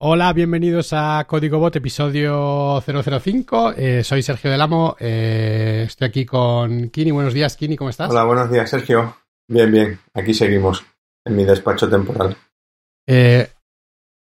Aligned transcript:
Hola, 0.00 0.32
bienvenidos 0.32 0.92
a 0.92 1.24
Código 1.26 1.58
Bot, 1.58 1.74
episodio 1.74 2.80
005. 2.80 3.72
Eh, 3.76 4.04
soy 4.04 4.22
Sergio 4.22 4.48
Del 4.48 4.60
Amo. 4.60 4.94
Eh, 5.00 5.86
estoy 5.88 6.06
aquí 6.06 6.24
con 6.24 6.90
Kini. 6.90 7.10
Buenos 7.10 7.34
días, 7.34 7.56
Kini, 7.56 7.76
¿cómo 7.76 7.90
estás? 7.90 8.08
Hola, 8.08 8.22
buenos 8.22 8.48
días, 8.48 8.70
Sergio. 8.70 9.16
Bien, 9.48 9.72
bien. 9.72 9.98
Aquí 10.14 10.34
seguimos 10.34 10.84
en 11.24 11.34
mi 11.34 11.44
despacho 11.44 11.90
temporal. 11.90 12.36
Eh, 13.08 13.50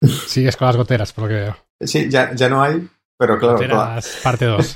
sigues 0.04 0.56
con 0.58 0.68
las 0.68 0.78
goteras, 0.78 1.12
por 1.12 1.24
lo 1.24 1.30
que 1.30 1.42
veo. 1.42 1.58
Sí, 1.82 2.08
ya, 2.08 2.36
ya 2.36 2.50
no 2.50 2.62
hay, 2.62 2.88
pero 3.18 3.40
claro. 3.40 3.56
Goteras, 3.56 4.20
parte 4.22 4.46
2. 4.46 4.76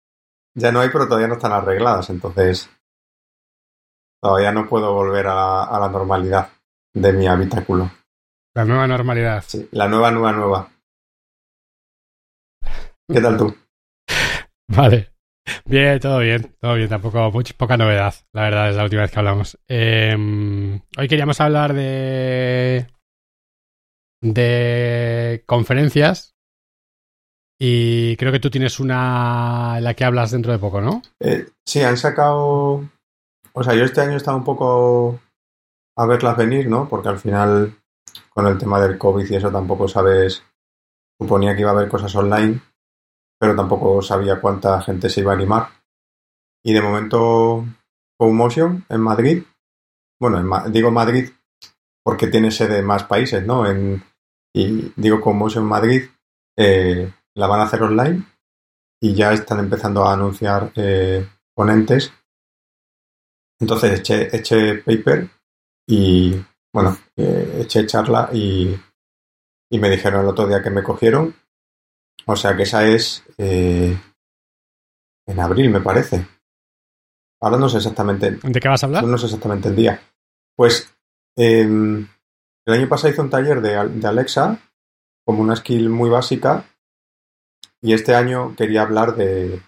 ya 0.54 0.72
no 0.72 0.80
hay, 0.80 0.88
pero 0.88 1.04
todavía 1.04 1.28
no 1.28 1.34
están 1.34 1.52
arregladas, 1.52 2.08
entonces 2.08 2.70
todavía 4.22 4.50
no 4.52 4.66
puedo 4.66 4.94
volver 4.94 5.26
a, 5.26 5.64
a 5.64 5.78
la 5.78 5.90
normalidad 5.90 6.48
de 6.94 7.12
mi 7.12 7.26
habitáculo. 7.26 7.90
La 8.58 8.64
nueva 8.64 8.88
normalidad. 8.88 9.44
Sí, 9.46 9.68
la 9.70 9.86
nueva, 9.86 10.10
nueva, 10.10 10.32
nueva. 10.32 10.68
¿Qué 13.08 13.20
tal 13.20 13.36
tú? 13.36 13.54
Vale. 14.76 15.12
Bien, 15.64 16.00
todo 16.00 16.18
bien, 16.18 16.56
todo 16.60 16.74
bien, 16.74 16.88
tampoco 16.88 17.30
mucha, 17.30 17.54
poca 17.56 17.76
novedad, 17.76 18.12
la 18.32 18.42
verdad, 18.42 18.70
es 18.70 18.74
la 18.74 18.82
última 18.82 19.02
vez 19.02 19.12
que 19.12 19.18
hablamos. 19.20 19.56
Eh, 19.68 20.12
hoy 20.98 21.06
queríamos 21.08 21.40
hablar 21.40 21.72
de 21.72 22.88
de 24.22 25.44
conferencias 25.46 26.34
y 27.60 28.16
creo 28.16 28.32
que 28.32 28.40
tú 28.40 28.50
tienes 28.50 28.80
una 28.80 29.76
en 29.78 29.84
la 29.84 29.94
que 29.94 30.04
hablas 30.04 30.32
dentro 30.32 30.50
de 30.50 30.58
poco, 30.58 30.80
¿no? 30.80 31.02
Eh, 31.20 31.46
sí, 31.64 31.80
han 31.82 31.96
sacado, 31.96 32.90
o 33.52 33.62
sea, 33.62 33.76
yo 33.76 33.84
este 33.84 34.00
año 34.00 34.14
he 34.14 34.16
estado 34.16 34.36
un 34.36 34.44
poco 34.44 35.20
a 35.96 36.06
verlas 36.06 36.36
venir, 36.36 36.68
¿no? 36.68 36.88
Porque 36.88 37.08
al 37.08 37.20
final 37.20 37.77
con 38.30 38.46
el 38.46 38.58
tema 38.58 38.80
del 38.80 38.98
COVID 38.98 39.30
y 39.30 39.36
eso 39.36 39.50
tampoco 39.50 39.88
sabes, 39.88 40.42
suponía 41.20 41.54
que 41.54 41.62
iba 41.62 41.70
a 41.70 41.74
haber 41.74 41.88
cosas 41.88 42.14
online, 42.14 42.60
pero 43.38 43.54
tampoco 43.54 44.02
sabía 44.02 44.40
cuánta 44.40 44.80
gente 44.80 45.08
se 45.08 45.20
iba 45.20 45.32
a 45.32 45.36
animar. 45.36 45.68
Y 46.64 46.72
de 46.72 46.82
momento, 46.82 47.64
Motion 48.20 48.84
en 48.88 49.00
Madrid, 49.00 49.44
bueno, 50.20 50.38
en, 50.38 50.72
digo 50.72 50.90
Madrid 50.90 51.30
porque 52.04 52.26
tiene 52.26 52.50
sede 52.50 52.78
en 52.78 52.86
más 52.86 53.04
países, 53.04 53.44
¿no? 53.46 53.66
En, 53.66 54.02
y 54.54 54.92
digo 54.96 55.20
Motion 55.32 55.64
Madrid, 55.64 56.08
eh, 56.56 57.12
la 57.34 57.46
van 57.46 57.60
a 57.60 57.64
hacer 57.64 57.82
online 57.82 58.24
y 59.00 59.14
ya 59.14 59.32
están 59.32 59.60
empezando 59.60 60.04
a 60.04 60.14
anunciar 60.14 60.72
eh, 60.74 61.28
ponentes. 61.54 62.12
Entonces 63.60 64.00
eché, 64.00 64.34
eché 64.34 64.76
paper 64.76 65.28
y 65.86 66.34
bueno, 66.72 66.96
eh, 67.16 67.60
eché 67.62 67.86
charla 67.86 68.30
y, 68.32 68.78
y, 69.70 69.78
me 69.78 69.90
dijeron 69.90 70.22
el 70.22 70.28
otro 70.28 70.46
día 70.46 70.62
que 70.62 70.70
me 70.70 70.82
cogieron. 70.82 71.34
O 72.26 72.36
sea 72.36 72.56
que 72.56 72.64
esa 72.64 72.86
es 72.86 73.24
eh, 73.38 73.96
en 75.26 75.40
abril, 75.40 75.70
me 75.70 75.80
parece. 75.80 76.26
Ahora 77.40 77.56
no 77.56 77.68
sé 77.68 77.78
exactamente. 77.78 78.38
¿De 78.42 78.60
qué 78.60 78.68
vas 78.68 78.82
a 78.82 78.86
hablar? 78.86 79.04
No 79.04 79.16
sé 79.16 79.26
exactamente 79.26 79.68
el 79.68 79.76
día. 79.76 80.00
Pues 80.56 80.92
eh, 81.36 81.62
el 81.62 82.74
año 82.74 82.88
pasado 82.88 83.12
hice 83.12 83.22
un 83.22 83.30
taller 83.30 83.60
de, 83.60 83.88
de 83.88 84.08
Alexa 84.08 84.58
como 85.24 85.42
una 85.42 85.56
skill 85.56 85.88
muy 85.88 86.10
básica 86.10 86.64
y 87.80 87.92
este 87.92 88.14
año 88.14 88.54
quería 88.56 88.82
hablar 88.82 89.14
de, 89.14 89.62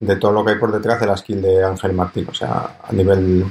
de 0.00 0.16
todo 0.16 0.32
lo 0.32 0.44
que 0.44 0.52
hay 0.52 0.58
por 0.58 0.72
detrás 0.72 1.00
de 1.00 1.06
la 1.06 1.16
skill 1.16 1.42
de 1.42 1.64
Ángel 1.64 1.92
Martín, 1.92 2.26
o 2.28 2.34
sea, 2.34 2.78
a 2.82 2.92
nivel 2.92 3.44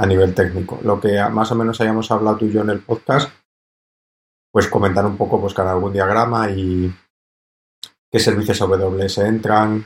a 0.00 0.06
nivel 0.06 0.34
técnico. 0.34 0.80
Lo 0.82 0.98
que 0.98 1.22
más 1.30 1.52
o 1.52 1.54
menos 1.54 1.78
hayamos 1.78 2.10
hablado 2.10 2.38
tú 2.38 2.46
y 2.46 2.52
yo 2.52 2.62
en 2.62 2.70
el 2.70 2.80
podcast, 2.80 3.30
pues 4.50 4.66
comentar 4.66 5.04
un 5.04 5.18
poco 5.18 5.38
pues 5.38 5.56
algún 5.58 5.92
diagrama 5.92 6.50
y 6.50 6.90
qué 8.10 8.18
servicios 8.18 8.62
AWS 8.62 9.18
entran, 9.18 9.84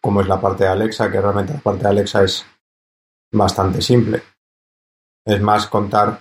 cómo 0.00 0.20
es 0.20 0.26
la 0.26 0.40
parte 0.40 0.64
de 0.64 0.70
Alexa, 0.70 1.08
que 1.10 1.20
realmente 1.20 1.54
la 1.54 1.60
parte 1.60 1.84
de 1.84 1.88
Alexa 1.88 2.24
es 2.24 2.44
bastante 3.32 3.80
simple. 3.80 4.24
Es 5.24 5.40
más 5.40 5.68
contar 5.68 6.20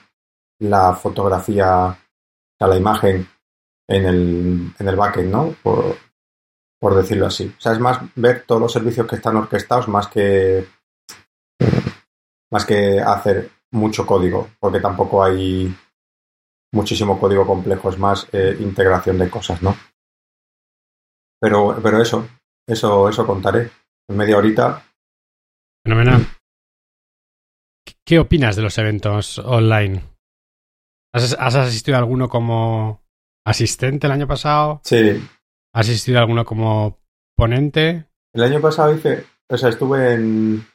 la 0.59 0.93
fotografía, 0.93 1.97
o 2.59 2.67
la 2.67 2.77
imagen 2.77 3.27
en 3.87 4.05
el, 4.05 4.73
en 4.77 4.87
el 4.87 4.95
backend, 4.95 5.31
¿no? 5.31 5.55
Por, 5.63 5.97
por 6.79 6.95
decirlo 6.95 7.25
así. 7.25 7.51
O 7.57 7.59
sea, 7.59 7.71
es 7.71 7.79
más 7.79 7.99
ver 8.13 8.45
todos 8.45 8.61
los 8.61 8.71
servicios 8.71 9.07
que 9.07 9.15
están 9.15 9.37
orquestados 9.37 9.87
más 9.87 10.07
que 10.07 10.67
más 12.55 12.65
que 12.65 13.01
hacer 13.01 13.51
mucho 13.73 14.05
código, 14.05 14.47
porque 14.61 14.79
tampoco 14.79 15.21
hay 15.21 15.75
muchísimo 16.71 17.19
código 17.19 17.45
complejo, 17.45 17.89
es 17.89 17.97
más 17.97 18.29
eh, 18.31 18.55
integración 18.61 19.17
de 19.17 19.29
cosas, 19.29 19.61
¿no? 19.61 19.75
Pero, 21.37 21.77
pero 21.83 22.01
eso, 22.01 22.25
eso, 22.65 23.09
eso 23.09 23.27
contaré. 23.27 23.69
En 24.07 24.15
media 24.15 24.37
horita. 24.37 24.85
Fenomenal. 25.83 26.25
¿Qué 28.05 28.19
opinas 28.19 28.55
de 28.55 28.61
los 28.61 28.77
eventos 28.77 29.37
online? 29.39 30.01
¿Has, 31.13 31.35
¿Has, 31.37 31.55
asistido 31.55 31.97
a 31.97 31.99
alguno 31.99 32.29
como 32.29 33.03
asistente 33.45 34.07
el 34.07 34.13
año 34.13 34.27
pasado? 34.27 34.79
Sí. 34.85 35.21
¿Has 35.73 35.89
asistido 35.89 36.19
a 36.19 36.21
alguno 36.21 36.45
como 36.45 36.99
ponente? 37.35 38.05
El 38.33 38.43
año 38.43 38.61
pasado 38.61 38.95
hice, 38.95 39.25
o 39.49 39.57
sea, 39.57 39.67
estuve 39.67 40.13
en, 40.13 40.65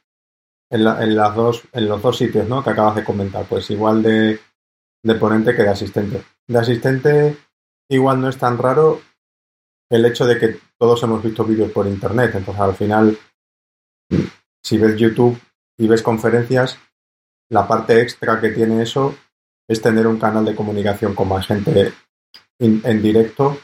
en, 0.70 0.84
la, 0.84 1.02
en, 1.02 1.16
las 1.16 1.34
dos, 1.34 1.62
en 1.72 1.88
los 1.88 2.00
dos 2.00 2.16
sitios 2.16 2.48
¿no? 2.48 2.62
que 2.62 2.70
acabas 2.70 2.96
de 2.96 3.04
comentar, 3.04 3.44
pues 3.46 3.70
igual 3.70 4.02
de, 4.02 4.40
de 5.02 5.14
ponente 5.16 5.54
que 5.54 5.62
de 5.62 5.68
asistente. 5.68 6.22
De 6.46 6.58
asistente 6.58 7.36
igual 7.90 8.20
no 8.20 8.28
es 8.28 8.38
tan 8.38 8.56
raro 8.56 9.00
el 9.90 10.06
hecho 10.06 10.24
de 10.24 10.38
que 10.38 10.58
todos 10.78 11.02
hemos 11.02 11.22
visto 11.22 11.44
vídeos 11.44 11.72
por 11.72 11.86
internet, 11.86 12.32
entonces 12.34 12.62
al 12.62 12.74
final 12.74 13.18
si 14.62 14.78
ves 14.78 14.96
YouTube 14.96 15.38
y 15.78 15.88
ves 15.88 16.02
conferencias, 16.02 16.78
la 17.50 17.66
parte 17.66 18.00
extra 18.00 18.40
que 18.40 18.50
tiene 18.50 18.82
eso 18.82 19.16
es 19.68 19.82
tener 19.82 20.06
un 20.06 20.18
canal 20.18 20.44
de 20.44 20.54
comunicación 20.54 21.14
con 21.14 21.28
más 21.28 21.46
gente 21.46 21.92
en, 22.58 22.80
en 22.84 23.02
directo 23.02 23.58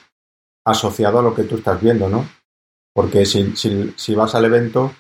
asociado 0.65 1.21
a 1.21 1.23
lo 1.23 1.34
que 1.34 1.44
tú 1.44 1.56
estás 1.56 1.81
viendo, 1.81 2.09
¿no? 2.09 2.28
Porque 2.93 3.25
si, 3.27 3.55
si, 3.56 3.93
si 3.97 4.15
vas 4.15 4.34
al 4.34 4.47
evento 4.47 4.93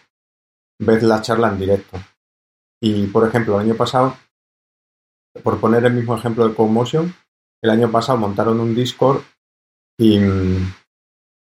ves 0.78 1.02
la 1.02 1.22
charla 1.22 1.48
en 1.48 1.58
directo. 1.58 1.98
Y, 2.80 3.06
por 3.06 3.26
ejemplo, 3.26 3.54
el 3.54 3.66
año 3.66 3.76
pasado, 3.76 4.16
por 5.42 5.60
poner 5.60 5.84
el 5.84 5.94
mismo 5.94 6.16
ejemplo 6.16 6.48
de 6.48 6.54
Comotion, 6.54 7.14
el 7.62 7.70
año 7.70 7.90
pasado 7.90 8.18
montaron 8.18 8.60
un 8.60 8.74
Discord 8.74 9.22
y 9.98 10.18
mmm, 10.18 10.72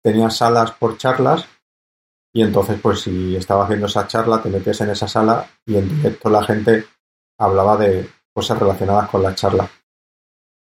tenía 0.04 0.30
salas 0.30 0.72
por 0.72 0.98
charlas 0.98 1.48
y 2.34 2.44
entonces, 2.44 2.80
pues 2.80 3.02
si 3.02 3.36
estaba 3.36 3.64
haciendo 3.64 3.88
esa 3.88 4.08
charla, 4.08 4.42
te 4.42 4.50
metías 4.50 4.80
en 4.82 4.92
esa 4.92 5.08
sala 5.08 5.50
y 5.66 5.76
en 5.76 5.90
directo 5.90 6.30
la 6.30 6.44
gente 6.44 6.86
hablaba 7.40 7.78
de 7.78 8.08
cosas 8.32 8.60
relacionadas 8.60 9.10
con 9.10 9.24
la 9.24 9.34
charla. 9.34 9.68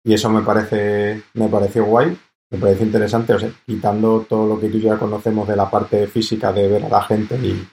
Y 0.03 0.15
eso 0.15 0.31
me 0.31 0.41
parece, 0.41 1.25
me 1.35 1.49
pareció 1.49 1.85
guay, 1.85 2.19
me 2.51 2.59
parece 2.59 2.85
interesante, 2.85 3.35
o 3.35 3.39
sea, 3.39 3.51
quitando 3.67 4.25
todo 4.27 4.47
lo 4.47 4.59
que 4.59 4.71
tú 4.71 4.79
ya 4.79 4.99
conocemos 4.99 5.47
de 5.47 5.57
la 5.57 5.71
parte 5.71 6.07
física 6.07 6.53
de 6.53 6.69
ver 6.69 6.85
a 6.87 6.89
la 6.89 7.03
gente 7.03 7.37
y, 7.37 7.69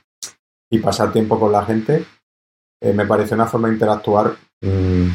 y 0.71 0.79
pasar 0.79 1.11
tiempo 1.11 1.39
con 1.39 1.51
la 1.51 1.65
gente, 1.65 2.05
eh, 2.81 2.93
me 2.93 3.05
parece 3.05 3.35
una 3.35 3.45
forma 3.45 3.67
de 3.67 3.75
interactuar 3.75 4.35
mmm, 4.61 5.09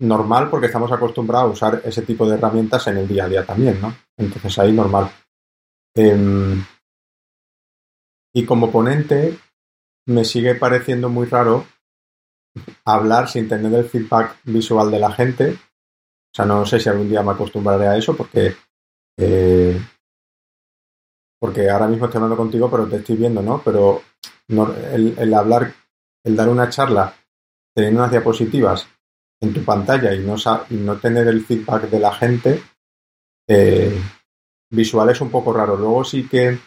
normal 0.00 0.48
porque 0.48 0.66
estamos 0.66 0.90
acostumbrados 0.92 1.50
a 1.50 1.52
usar 1.52 1.82
ese 1.84 2.02
tipo 2.02 2.28
de 2.28 2.36
herramientas 2.36 2.86
en 2.86 2.98
el 2.98 3.08
día 3.08 3.24
a 3.24 3.28
día 3.28 3.44
también, 3.44 3.80
¿no? 3.80 3.94
Entonces 4.16 4.58
ahí 4.58 4.72
normal. 4.72 5.10
Eh, 5.94 6.56
y 8.32 8.46
como 8.46 8.70
ponente 8.70 9.38
me 10.06 10.24
sigue 10.24 10.54
pareciendo 10.54 11.08
muy 11.08 11.26
raro 11.26 11.66
hablar 12.84 13.28
sin 13.28 13.48
tener 13.48 13.72
el 13.74 13.84
feedback 13.84 14.36
visual 14.44 14.90
de 14.90 14.98
la 14.98 15.12
gente. 15.12 15.52
O 15.52 16.34
sea, 16.34 16.44
no 16.44 16.64
sé 16.64 16.78
si 16.78 16.88
algún 16.88 17.08
día 17.08 17.22
me 17.22 17.32
acostumbraré 17.32 17.88
a 17.88 17.96
eso 17.96 18.16
porque 18.16 18.56
eh, 19.18 19.80
porque 21.40 21.70
ahora 21.70 21.86
mismo 21.86 22.04
estoy 22.04 22.18
hablando 22.18 22.36
contigo, 22.36 22.70
pero 22.70 22.86
te 22.86 22.96
estoy 22.96 23.16
viendo, 23.16 23.42
¿no? 23.42 23.62
Pero 23.64 24.02
el, 24.50 25.14
el, 25.18 25.34
hablar, 25.34 25.72
el 26.24 26.36
dar 26.36 26.48
una 26.48 26.68
charla 26.68 27.14
teniendo 27.74 28.00
unas 28.00 28.10
diapositivas 28.10 28.86
en 29.40 29.54
tu 29.54 29.64
pantalla 29.64 30.12
y 30.12 30.20
no, 30.20 30.34
y 30.68 30.74
no 30.74 30.98
tener 30.98 31.28
el 31.28 31.44
feedback 31.44 31.88
de 31.88 32.00
la 32.00 32.12
gente, 32.12 32.62
eh, 33.48 33.98
visual 34.70 35.08
es 35.10 35.20
un 35.20 35.30
poco 35.30 35.52
raro. 35.52 35.76
Luego 35.76 36.04
sí 36.04 36.28
que 36.28 36.58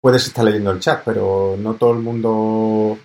puedes 0.00 0.26
estar 0.26 0.44
leyendo 0.44 0.70
el 0.70 0.80
chat, 0.80 1.02
pero 1.04 1.56
no 1.58 1.74
todo 1.74 1.92
el 1.92 1.98
mundo 1.98 2.98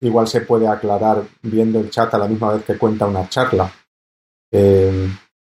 igual 0.00 0.28
se 0.28 0.42
puede 0.42 0.68
aclarar 0.68 1.24
viendo 1.42 1.80
el 1.80 1.90
chat 1.90 2.12
a 2.14 2.18
la 2.18 2.28
misma 2.28 2.54
vez 2.54 2.64
que 2.64 2.78
cuenta 2.78 3.06
una 3.06 3.28
charla. 3.28 3.72
Eh, 4.52 5.08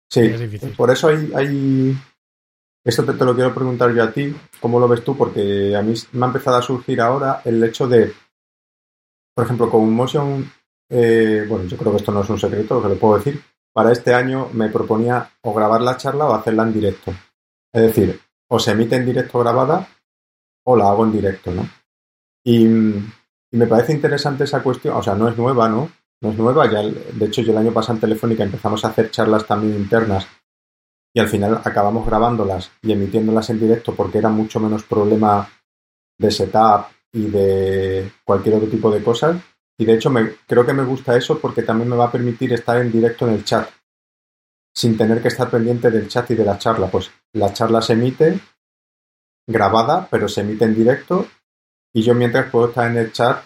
sí, 0.08 0.31
por 0.76 0.90
eso 0.90 1.08
hay, 1.08 1.32
hay 1.34 1.96
esto 2.85 3.05
te, 3.05 3.25
lo 3.25 3.35
quiero 3.35 3.55
preguntar 3.55 3.93
yo 3.94 4.03
a 4.03 4.11
ti, 4.11 4.35
¿cómo 4.61 4.81
lo 4.81 4.88
ves 4.88 5.05
tú? 5.05 5.17
Porque 5.17 5.77
a 5.77 5.82
mí 5.82 5.94
me 6.12 6.25
ha 6.25 6.29
empezado 6.29 6.56
a 6.56 6.62
surgir 6.62 7.00
ahora 7.00 7.43
el 7.44 7.62
hecho 7.62 7.87
de, 7.87 8.12
por 9.35 9.44
ejemplo, 9.44 9.71
con 9.71 9.93
Motion, 9.93 10.50
eh, 10.88 11.44
bueno, 11.49 11.67
yo 11.67 11.77
creo 11.77 11.93
que 11.93 11.99
esto 11.99 12.12
no 12.12 12.23
es 12.23 12.31
un 12.31 12.38
secreto, 12.38 12.77
lo 12.77 12.82
que 12.82 12.88
le 12.88 12.97
puedo 12.97 13.19
decir, 13.19 13.43
para 13.73 13.93
este 13.93 14.15
año 14.15 14.49
me 14.53 14.69
proponía 14.69 15.31
o 15.43 15.55
grabar 15.55 15.82
la 15.82 15.97
charla 15.97 16.27
o 16.27 16.35
hacerla 16.35 16.62
en 16.65 16.73
directo. 16.73 17.12
Es 17.73 17.82
decir, 17.82 18.21
o 18.49 18.59
se 18.59 18.73
emite 18.73 18.97
en 18.97 19.06
directo 19.06 19.38
grabada 19.38 19.87
o 20.65 20.77
la 20.77 20.88
hago 20.88 21.05
en 21.05 21.12
directo, 21.12 21.53
¿no? 21.53 21.69
Y 22.44 22.67
me 22.67 23.67
parece 23.67 23.93
interesante 23.93 24.44
esa 24.44 24.62
cuestión, 24.62 24.97
o 24.97 25.03
sea, 25.03 25.15
no 25.15 25.29
es 25.29 25.37
nueva, 25.37 25.69
¿no? 25.69 25.91
No 26.23 26.31
es 26.31 26.37
nueva, 26.37 26.71
ya, 26.71 26.82
de 26.82 27.27
hecho 27.27 27.43
yo 27.43 27.53
el 27.53 27.59
año 27.59 27.73
pasado 27.73 27.94
en 27.94 28.00
Telefónica 28.00 28.43
empezamos 28.43 28.85
a 28.85 28.88
hacer 28.88 29.11
charlas 29.11 29.47
también 29.47 29.75
internas 29.75 30.27
y 31.12 31.20
al 31.20 31.28
final 31.28 31.60
acabamos 31.64 32.06
grabándolas 32.06 32.70
y 32.82 32.92
emitiéndolas 32.92 33.50
en 33.50 33.60
directo 33.60 33.94
porque 33.94 34.18
era 34.18 34.28
mucho 34.28 34.60
menos 34.60 34.84
problema 34.84 35.48
de 36.18 36.30
setup 36.30 36.86
y 37.12 37.26
de 37.28 38.12
cualquier 38.24 38.56
otro 38.56 38.68
tipo 38.68 38.90
de 38.90 39.02
cosas. 39.02 39.36
Y 39.78 39.84
de 39.84 39.94
hecho 39.94 40.10
me, 40.10 40.36
creo 40.46 40.64
que 40.64 40.74
me 40.74 40.84
gusta 40.84 41.16
eso 41.16 41.38
porque 41.38 41.62
también 41.62 41.88
me 41.88 41.96
va 41.96 42.06
a 42.06 42.12
permitir 42.12 42.52
estar 42.52 42.80
en 42.80 42.92
directo 42.92 43.26
en 43.26 43.34
el 43.34 43.44
chat 43.44 43.68
sin 44.72 44.96
tener 44.96 45.20
que 45.20 45.28
estar 45.28 45.50
pendiente 45.50 45.90
del 45.90 46.06
chat 46.08 46.30
y 46.30 46.34
de 46.34 46.44
la 46.44 46.58
charla. 46.58 46.88
Pues 46.88 47.10
la 47.32 47.52
charla 47.52 47.82
se 47.82 47.94
emite 47.94 48.38
grabada, 49.48 50.06
pero 50.10 50.28
se 50.28 50.42
emite 50.42 50.64
en 50.64 50.74
directo 50.74 51.26
y 51.92 52.02
yo 52.02 52.14
mientras 52.14 52.50
puedo 52.50 52.68
estar 52.68 52.88
en 52.88 52.98
el 52.98 53.12
chat 53.12 53.44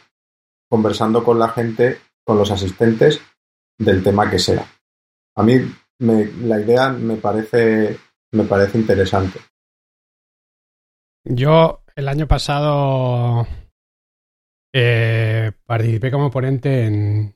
conversando 0.68 1.24
con 1.24 1.38
la 1.38 1.48
gente, 1.48 2.00
con 2.24 2.36
los 2.36 2.50
asistentes 2.50 3.20
del 3.78 4.02
tema 4.02 4.28
que 4.28 4.38
sea. 4.38 4.66
A 5.36 5.42
mí 5.42 5.60
me, 6.00 6.26
la 6.26 6.60
idea 6.60 6.90
me 6.90 7.16
parece, 7.16 7.98
me 8.32 8.44
parece 8.44 8.78
interesante. 8.78 9.40
Yo 11.24 11.82
el 11.96 12.08
año 12.08 12.26
pasado 12.26 13.46
eh, 14.74 15.52
participé 15.64 16.10
como 16.10 16.30
ponente 16.30 16.86
en, 16.86 17.34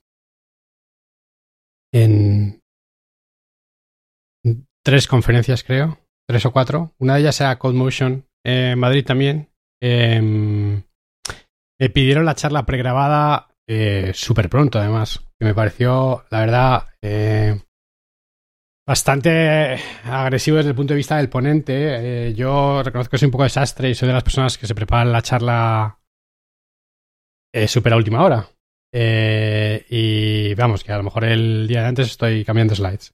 en 1.92 2.60
tres 4.84 5.06
conferencias, 5.06 5.64
creo, 5.64 5.98
tres 6.28 6.44
o 6.46 6.52
cuatro. 6.52 6.94
Una 6.98 7.14
de 7.14 7.20
ellas 7.20 7.40
era 7.40 7.58
CodeMotion 7.58 8.26
eh, 8.44 8.70
en 8.72 8.78
Madrid 8.78 9.04
también. 9.04 9.50
Em, 9.80 10.82
me 11.80 11.90
pidieron 11.90 12.24
la 12.24 12.34
charla 12.34 12.66
pregrabada 12.66 13.54
eh, 13.68 14.12
súper 14.14 14.48
pronto, 14.48 14.78
además, 14.78 15.20
que 15.38 15.46
me 15.46 15.54
pareció, 15.54 16.24
la 16.30 16.40
verdad, 16.40 16.88
bastante 18.88 19.78
agresivo 20.04 20.56
desde 20.56 20.70
el 20.70 20.74
punto 20.74 20.94
de 20.94 20.96
vista 20.96 21.18
del 21.18 21.28
ponente. 21.28 22.28
Eh, 22.28 22.34
yo 22.34 22.82
reconozco 22.82 23.10
que 23.10 23.18
soy 23.18 23.26
un 23.26 23.32
poco 23.32 23.44
desastre 23.44 23.90
y 23.90 23.94
soy 23.94 24.08
de 24.08 24.14
las 24.14 24.24
personas 24.24 24.56
que 24.56 24.66
se 24.66 24.74
preparan 24.74 25.12
la 25.12 25.20
charla 25.20 26.00
eh, 27.52 27.68
súper 27.68 27.92
a 27.92 27.96
última 27.96 28.24
hora. 28.24 28.48
Eh, 28.90 29.84
y 29.90 30.54
vamos, 30.54 30.82
que 30.82 30.92
a 30.92 30.96
lo 30.96 31.02
mejor 31.02 31.24
el 31.24 31.68
día 31.68 31.82
de 31.82 31.88
antes 31.88 32.06
estoy 32.06 32.46
cambiando 32.46 32.74
slides. 32.74 33.12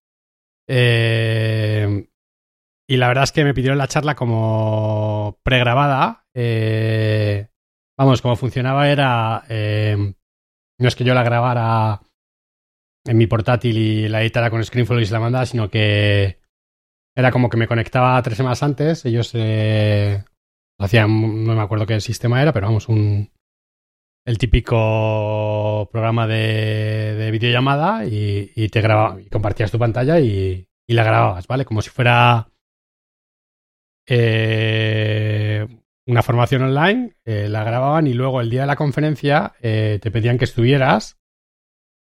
Eh, 0.69 2.07
y 2.89 2.97
la 2.97 3.09
verdad 3.09 3.25
es 3.25 3.33
que 3.33 3.43
me 3.43 3.53
pidieron 3.53 3.79
la 3.79 3.89
charla 3.89 4.15
como 4.15 5.41
pregrabada. 5.43 6.25
Vamos, 7.99 8.23
como 8.23 8.37
funcionaba 8.37 8.89
era... 8.89 9.43
no 9.49 10.89
es 10.89 10.95
que 10.95 11.05
yo 11.05 11.15
la 11.15 11.25
grabara 11.25 12.01
en 13.07 13.17
mi 13.19 13.27
portátil 13.27 13.77
y 13.77 14.09
la 14.09 14.23
editara 14.23 14.51
con 14.51 14.65
ScreenFlow 14.65 15.01
y 15.01 15.07
se 15.07 15.13
la 15.13 15.21
mandaba, 15.21 15.47
sino 15.47 15.69
que 15.71 16.39
era 17.15 17.31
como 17.31 17.49
que 17.49 17.57
me 17.57 17.69
conectaba 17.69 18.21
tres 18.23 18.37
semanas 18.37 18.63
antes. 18.63 19.05
Ellos 19.05 19.31
eh, 19.35 20.25
hacían, 20.79 21.45
no 21.45 21.55
me 21.55 21.63
acuerdo 21.63 21.87
qué 21.87 22.01
sistema 22.01 22.43
era, 22.43 22.53
pero 22.53 22.67
vamos, 22.67 22.89
un 22.89 23.31
el 24.27 24.39
típico 24.39 25.89
programa 25.93 26.27
de, 26.27 27.15
de 27.15 27.31
videollamada 27.31 28.07
y, 28.07 28.69
te 28.71 28.81
grababa, 28.81 29.21
y 29.21 29.27
compartías 29.27 29.71
tu 29.71 29.79
pantalla 29.79 30.19
y, 30.19 30.67
la 30.89 31.05
grababas, 31.05 31.47
¿vale? 31.47 31.67
Como 31.67 31.83
si 31.83 31.91
fuera 31.91 32.49
eh, 34.09 35.67
una 36.07 36.23
formación 36.23 36.63
online, 36.63 37.17
eh, 37.27 37.49
la 37.51 37.65
grababan 37.65 38.07
y 38.07 38.15
luego 38.15 38.41
el 38.41 38.49
día 38.49 38.63
de 38.63 38.67
la 38.67 38.77
conferencia 38.77 39.53
te 39.61 40.11
pedían 40.11 40.39
que 40.39 40.45
estuvieras 40.45 41.19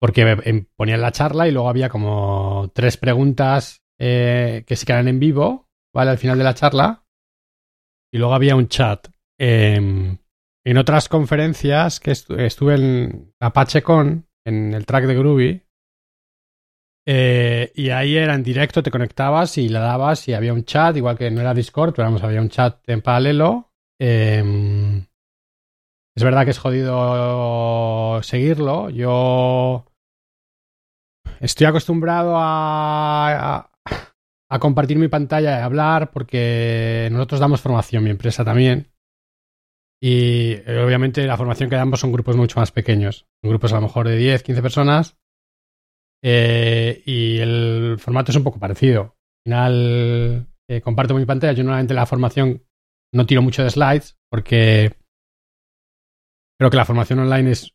porque 0.00 0.22
em, 0.44 0.66
ponían 0.76 1.00
la 1.00 1.12
charla 1.12 1.48
y 1.48 1.52
luego 1.52 1.68
había 1.68 1.88
como 1.88 2.70
tres 2.74 2.96
preguntas 2.96 3.82
eh, 3.98 4.64
que 4.66 4.76
se 4.76 4.86
quedan 4.86 5.08
en 5.08 5.18
vivo, 5.18 5.68
¿vale? 5.94 6.10
Al 6.10 6.18
final 6.18 6.38
de 6.38 6.44
la 6.44 6.54
charla. 6.54 7.04
Y 8.12 8.18
luego 8.18 8.34
había 8.34 8.56
un 8.56 8.68
chat. 8.68 9.08
Em, 9.38 10.18
en 10.64 10.78
otras 10.78 11.08
conferencias 11.08 12.00
que 12.00 12.12
estu- 12.12 12.38
estuve 12.38 12.74
en 12.74 13.34
ApacheCon, 13.40 14.26
en 14.46 14.74
el 14.74 14.86
track 14.86 15.06
de 15.06 15.14
Groovy, 15.14 15.62
eh, 17.08 17.70
y 17.74 17.90
ahí 17.90 18.16
era 18.16 18.34
en 18.34 18.42
directo, 18.42 18.82
te 18.82 18.90
conectabas 18.90 19.58
y 19.58 19.68
le 19.68 19.78
dabas 19.78 20.26
y 20.28 20.34
había 20.34 20.52
un 20.52 20.64
chat, 20.64 20.96
igual 20.96 21.16
que 21.16 21.30
no 21.30 21.40
era 21.40 21.54
Discord, 21.54 21.94
pero 21.94 22.06
vamos, 22.06 22.22
había 22.22 22.40
un 22.40 22.48
chat 22.48 22.80
en 22.88 23.00
paralelo. 23.00 23.70
Em, 23.98 25.06
es 26.16 26.24
verdad 26.24 26.44
que 26.44 26.50
es 26.50 26.58
jodido 26.58 28.22
seguirlo. 28.22 28.88
Yo 28.88 29.84
estoy 31.40 31.66
acostumbrado 31.66 32.34
a, 32.36 33.70
compartir 34.58 34.96
mi 34.98 35.08
pantalla 35.08 35.58
y 35.58 35.62
hablar 35.62 36.10
porque 36.10 37.10
nosotros 37.12 37.40
damos 37.40 37.60
formación, 37.60 38.02
mi 38.02 38.10
empresa 38.10 38.44
también. 38.44 38.90
Y 40.00 40.52
eh, 40.66 40.82
obviamente 40.84 41.26
la 41.26 41.36
formación 41.36 41.68
que 41.68 41.76
damos 41.76 42.00
son 42.00 42.12
grupos 42.12 42.36
mucho 42.36 42.60
más 42.60 42.72
pequeños. 42.72 43.26
Grupos 43.42 43.72
a 43.72 43.76
lo 43.76 43.82
mejor 43.82 44.08
de 44.08 44.16
10, 44.16 44.42
15 44.42 44.62
personas. 44.62 45.18
Eh, 46.24 47.02
y 47.04 47.38
el 47.38 47.96
formato 47.98 48.32
es 48.32 48.36
un 48.36 48.44
poco 48.44 48.58
parecido. 48.58 49.02
Al 49.02 49.44
final 49.44 50.46
eh, 50.68 50.80
comparto 50.80 51.14
mi 51.14 51.26
pantalla. 51.26 51.52
Yo 51.52 51.62
normalmente 51.62 51.92
la 51.92 52.06
formación 52.06 52.62
no 53.12 53.26
tiro 53.26 53.42
mucho 53.42 53.62
de 53.62 53.70
slides 53.70 54.16
porque 54.30 54.96
creo 56.58 56.70
que 56.70 56.76
la 56.76 56.84
formación 56.84 57.18
online 57.20 57.50
es 57.52 57.72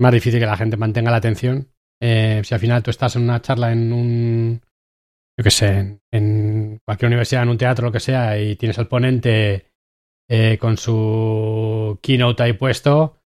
más 0.00 0.12
difícil 0.12 0.40
que 0.40 0.46
la 0.46 0.56
gente 0.56 0.76
mantenga 0.76 1.10
la 1.10 1.18
atención. 1.18 1.68
Eh, 2.00 2.42
si 2.44 2.54
al 2.54 2.60
final 2.60 2.82
tú 2.82 2.90
estás 2.90 3.14
en 3.16 3.22
una 3.22 3.40
charla 3.40 3.72
en 3.72 3.92
un, 3.92 4.60
yo 5.38 5.44
qué 5.44 5.50
sé, 5.50 6.00
en, 6.12 6.80
cualquier 6.84 7.08
universidad, 7.08 7.44
en 7.44 7.48
un 7.50 7.58
teatro, 7.58 7.86
lo 7.86 7.92
que 7.92 8.00
sea, 8.00 8.38
y 8.40 8.56
tienes 8.56 8.78
al 8.78 8.88
ponente 8.88 9.70
eh, 10.28 10.58
con 10.58 10.76
su 10.76 11.98
keynote 12.02 12.42
ahí 12.42 12.52
puesto, 12.54 13.20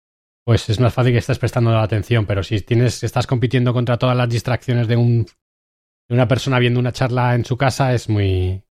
pues 0.45 0.69
es 0.69 0.79
más 0.79 0.93
fácil 0.93 1.11
que 1.13 1.19
estés 1.19 1.39
prestando 1.39 1.77
atención. 1.77 2.25
Pero 2.25 2.41
si 2.43 2.61
tienes, 2.61 3.03
estás 3.03 3.27
compitiendo 3.27 3.73
contra 3.73 3.97
todas 3.97 4.17
las 4.17 4.29
distracciones 4.29 4.87
de, 4.87 4.95
un, 4.95 5.25
de 5.25 6.15
una 6.15 6.27
persona 6.27 6.59
viendo 6.59 6.79
una 6.79 6.91
charla 6.91 7.35
en 7.35 7.45
su 7.45 7.57
casa, 7.57 7.93
es 7.93 8.09
muy, 8.09 8.63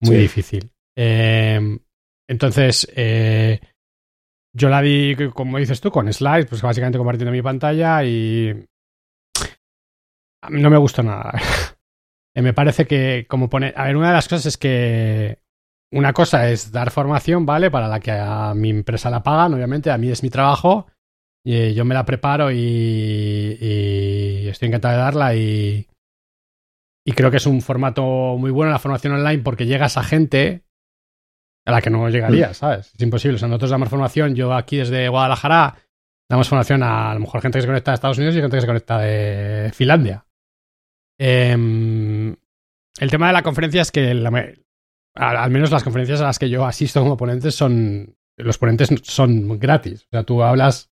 muy 0.00 0.16
Sí. 0.16 0.22
difícil. 0.22 0.70
Eh, 0.96 1.78
entonces, 2.28 2.88
eh, 2.94 3.60
yo 4.58 4.68
la 4.68 4.82
di, 4.82 5.16
como 5.32 5.58
dices 5.58 5.80
tú, 5.80 5.90
con 5.90 6.12
slides, 6.12 6.46
pues 6.46 6.60
básicamente 6.62 6.98
compartiendo 6.98 7.32
mi 7.32 7.42
pantalla 7.42 8.04
y 8.04 8.66
no 10.50 10.70
me 10.70 10.78
gustó 10.78 11.02
nada. 11.02 11.32
Me 12.34 12.52
parece 12.52 12.86
que 12.86 13.26
como 13.28 13.50
pone, 13.50 13.72
a 13.74 13.84
ver, 13.84 13.96
una 13.96 14.08
de 14.08 14.14
las 14.14 14.28
cosas 14.28 14.46
es 14.46 14.56
que 14.56 15.40
una 15.90 16.12
cosa 16.12 16.48
es 16.48 16.70
dar 16.70 16.92
formación, 16.92 17.44
¿vale? 17.44 17.68
Para 17.68 17.88
la 17.88 17.98
que 17.98 18.12
a 18.12 18.54
mi 18.54 18.70
empresa 18.70 19.10
la 19.10 19.24
pagan, 19.24 19.54
obviamente, 19.54 19.90
a 19.90 19.98
mí 19.98 20.08
es 20.08 20.22
mi 20.22 20.30
trabajo 20.30 20.86
y 21.44 21.56
eh, 21.56 21.74
yo 21.74 21.84
me 21.84 21.94
la 21.96 22.04
preparo 22.04 22.52
y, 22.52 23.58
y 23.60 24.48
estoy 24.48 24.68
encantado 24.68 24.94
de 24.94 25.00
darla 25.00 25.34
y, 25.34 25.88
y 27.04 27.12
creo 27.12 27.30
que 27.32 27.38
es 27.38 27.46
un 27.46 27.60
formato 27.60 28.36
muy 28.38 28.52
bueno 28.52 28.70
la 28.70 28.78
formación 28.78 29.14
online 29.14 29.42
porque 29.42 29.66
llegas 29.66 29.96
a 29.96 30.04
gente 30.04 30.62
a 31.68 31.72
la 31.72 31.82
que 31.82 31.90
no 31.90 32.08
llegarías, 32.08 32.56
¿sabes? 32.56 32.94
Es 32.94 33.02
imposible. 33.02 33.36
O 33.36 33.38
sea, 33.38 33.46
nosotros 33.46 33.70
damos 33.70 33.90
formación, 33.90 34.34
yo 34.34 34.54
aquí 34.54 34.78
desde 34.78 35.06
Guadalajara 35.10 35.76
damos 36.26 36.48
formación 36.48 36.82
a, 36.82 37.10
a 37.10 37.14
lo 37.14 37.20
mejor 37.20 37.42
gente 37.42 37.58
que 37.58 37.62
se 37.62 37.66
conecta 37.66 37.90
de 37.90 37.96
Estados 37.96 38.16
Unidos 38.16 38.36
y 38.36 38.40
gente 38.40 38.56
que 38.56 38.60
se 38.62 38.66
conecta 38.66 38.98
de 39.00 39.70
Finlandia. 39.74 40.24
Em, 41.20 42.34
el 42.98 43.10
tema 43.10 43.26
de 43.26 43.32
la 43.34 43.42
conferencia 43.42 43.82
es 43.82 43.92
que 43.92 44.14
la 44.14 44.30
al, 45.14 45.50
menos 45.50 45.70
las 45.70 45.84
conferencias 45.84 46.22
a 46.22 46.24
las 46.24 46.38
que 46.38 46.48
yo 46.48 46.64
asisto 46.64 47.02
como 47.02 47.18
ponentes 47.18 47.54
son 47.54 48.16
los 48.38 48.56
ponentes 48.56 48.88
son 49.02 49.58
gratis. 49.58 50.04
O 50.04 50.08
sea, 50.10 50.22
tú 50.22 50.42
hablas 50.42 50.90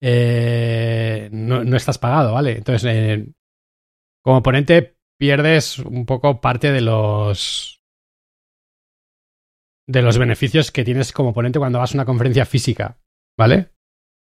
eh, 0.00 1.28
no, 1.32 1.64
no 1.64 1.76
estás 1.76 1.98
pagado, 1.98 2.32
¿vale? 2.32 2.52
Entonces, 2.52 2.90
eh, 2.90 3.26
como 4.22 4.42
ponente 4.42 4.96
pierdes 5.18 5.80
un 5.80 6.06
poco 6.06 6.40
parte 6.40 6.72
de 6.72 6.80
los 6.80 7.77
de 9.88 10.02
los 10.02 10.18
beneficios 10.18 10.70
que 10.70 10.84
tienes 10.84 11.12
como 11.12 11.32
ponente 11.32 11.58
cuando 11.58 11.78
vas 11.78 11.92
a 11.94 11.96
una 11.96 12.04
conferencia 12.04 12.44
física, 12.44 12.98
¿vale? 13.36 13.70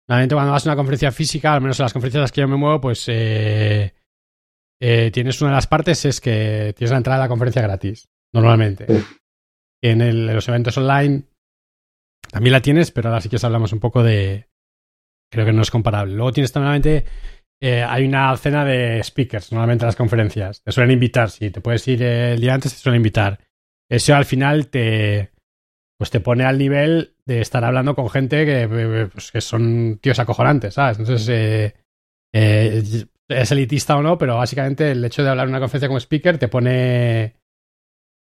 Normalmente 0.08 0.36
cuando 0.36 0.52
vas 0.52 0.66
a 0.66 0.70
una 0.70 0.76
conferencia 0.76 1.12
física, 1.12 1.54
al 1.54 1.62
menos 1.62 1.80
en 1.80 1.84
las 1.84 1.94
conferencias 1.94 2.18
en 2.20 2.24
las 2.24 2.32
que 2.32 2.42
yo 2.42 2.48
me 2.48 2.58
muevo, 2.58 2.82
pues 2.82 3.06
eh, 3.08 3.94
eh, 4.82 5.12
tienes 5.12 5.40
una 5.42 5.52
de 5.52 5.56
las 5.56 5.68
partes 5.68 6.04
es 6.06 6.20
que 6.20 6.74
tienes 6.76 6.92
la 6.92 6.98
entrada 6.98 7.20
a 7.20 7.26
la 7.26 7.30
conferencia 7.30 7.62
gratis, 7.62 8.10
normalmente. 8.34 8.86
Sí. 8.88 9.06
En, 9.84 10.02
el- 10.02 10.28
en 10.30 10.36
los 10.36 10.48
eventos 10.50 10.78
online 10.78 11.24
también 12.32 12.54
la 12.54 12.62
tienes, 12.62 12.92
pero 12.92 13.10
ahora 13.10 13.22
sí 13.22 13.30
que 13.30 13.36
os 13.36 13.44
hablamos 13.44 13.72
un 13.74 13.80
poco 13.80 14.02
de... 14.04 14.48
Creo 15.32 15.46
que 15.46 15.54
no 15.54 15.62
es 15.62 15.72
comparable. 15.72 16.16
Luego 16.16 16.32
tienes 16.32 16.54
normalmente 16.56 17.06
eh, 17.62 17.84
hay 17.84 18.06
una 18.06 18.36
cena 18.38 18.66
de 18.66 19.04
speakers 19.04 19.52
normalmente 19.52 19.84
en 19.84 19.88
las 19.88 19.96
conferencias. 19.96 20.62
Te 20.64 20.72
suelen 20.72 20.92
invitar, 20.94 21.30
si 21.30 21.50
te 21.52 21.62
puedes 21.62 21.88
ir 21.88 22.02
el 22.02 22.42
día 22.42 22.54
antes, 22.56 22.74
te 22.74 22.80
suelen 22.80 23.00
invitar. 23.00 23.40
Eso 23.90 24.16
al 24.16 24.26
final 24.26 24.68
te, 24.68 25.32
pues 26.04 26.12
te 26.12 26.20
pone 26.20 26.44
al 26.44 26.58
nivel 26.58 27.16
de 27.26 27.40
estar 27.40 27.64
hablando 27.64 27.96
con 27.96 28.10
gente 28.10 28.46
que, 28.46 29.08
pues, 29.10 29.32
que 29.32 29.40
son 29.40 30.00
tíos 30.02 30.20
acojonantes, 30.20 30.74
¿sabes? 30.74 31.00
Entonces, 31.00 31.30
eh, 31.30 31.76
eh, 32.34 32.84
es 33.30 33.52
elitista 33.54 33.96
o 33.96 34.04
no, 34.04 34.18
pero 34.18 34.36
básicamente 34.36 34.92
el 34.92 35.06
hecho 35.06 35.24
de 35.24 35.30
hablar 35.30 35.46
en 35.46 35.52
una 35.52 35.62
conferencia 35.62 35.88
como 35.88 36.02
speaker 36.02 36.38
te 36.38 36.50
pone 36.50 37.38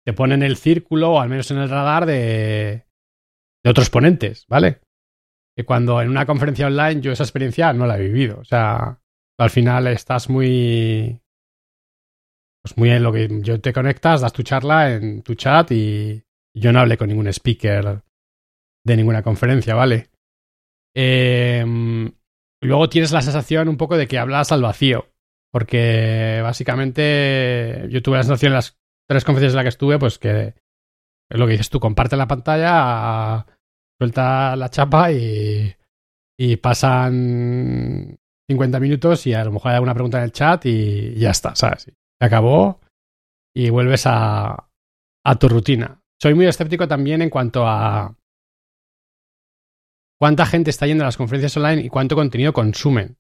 te 0.05 0.13
pone 0.13 0.35
en 0.35 0.43
el 0.43 0.57
círculo 0.57 1.13
o 1.13 1.21
al 1.21 1.29
menos 1.29 1.53
en 1.53 1.59
el 1.59 1.69
radar 1.69 2.05
de, 2.05 2.85
de 3.63 3.71
otros 3.71 3.91
ponentes, 3.91 4.45
¿vale? 4.49 4.81
Que 5.57 5.65
cuando 5.65 6.03
en 6.03 6.11
una 6.11 6.27
conferencia 6.27 6.67
online 6.67 7.01
yo 7.01 7.13
esa 7.13 7.23
experiencia 7.23 7.73
no 7.75 7.87
la 7.87 7.97
he 7.97 8.03
vivido. 8.03 8.41
O 8.41 8.45
sea, 8.45 9.01
al 9.39 9.51
final 9.51 9.87
estás 9.87 10.29
muy. 10.29 11.23
Pues 12.61 12.77
muy 12.77 12.91
en 12.91 13.05
lo 13.05 13.13
que 13.13 13.29
yo 13.41 13.61
te 13.61 13.73
conectas, 13.73 14.21
das 14.21 14.33
tu 14.33 14.43
charla 14.43 14.95
en 14.95 15.23
tu 15.23 15.37
chat 15.37 15.71
y 15.71 16.25
yo 16.59 16.73
no 16.73 16.81
hablé 16.81 16.97
con 16.97 17.09
ningún 17.09 17.29
speaker 17.29 18.03
de 18.85 18.97
ninguna 18.97 19.23
conferencia, 19.23 19.75
¿vale? 19.75 20.11
Em, 20.95 22.13
luego 22.61 22.89
tienes 22.89 23.13
la 23.13 23.23
sensación 23.23 23.69
un 23.69 23.77
poco 23.77 23.97
de 23.97 24.09
que 24.09 24.19
hablas 24.19 24.53
al 24.53 24.63
vacío. 24.63 25.13
Porque 25.51 26.41
básicamente 26.43 27.87
yo 27.89 28.03
tuve 28.03 28.19
la 28.19 28.23
sensación 28.23 28.51
en 28.51 28.57
las 28.57 28.79
tres 29.09 29.25
conferencias 29.25 29.53
en 29.53 29.57
las 29.57 29.65
que 29.65 29.71
estuve, 29.71 29.99
pues 29.99 30.19
que 30.19 30.55
es 31.31 31.39
lo 31.39 31.47
que 31.47 31.53
dices 31.53 31.71
tú, 31.71 31.81
comparte 31.81 32.17
la 32.17 32.29
pantalla, 32.29 33.47
suelta 33.99 34.57
la 34.57 34.69
chapa 34.69 35.11
y, 35.13 35.75
pasan 36.61 38.19
50 38.49 38.81
minutos 38.81 39.27
y 39.27 39.35
a 39.35 39.45
lo 39.45 39.53
mejor 39.53 39.71
hay 39.71 39.75
alguna 39.77 39.95
pregunta 39.95 40.19
en 40.19 40.25
el 40.25 40.33
chat 40.33 40.65
y 40.67 41.15
ya 41.15 41.31
está, 41.31 41.55
¿sabes? 41.57 41.85
Se 41.85 41.95
acabó 42.25 42.81
y 43.55 43.71
vuelves 43.71 44.05
a 44.07 44.69
tu 45.39 45.49
rutina. 45.49 46.03
Soy 46.21 46.35
muy 46.35 46.47
escéptico 46.47 46.89
también 46.89 47.23
en 47.23 47.31
cuanto 47.31 47.67
a 47.67 48.17
cuánta 50.19 50.47
gente 50.47 50.71
está 50.71 50.87
yendo 50.87 51.05
a 51.05 51.07
las 51.07 51.17
conferencias 51.17 51.57
online 51.57 51.83
y 51.83 51.89
cuánto 51.89 52.17
contenido 52.17 52.53
consumen. 52.53 53.17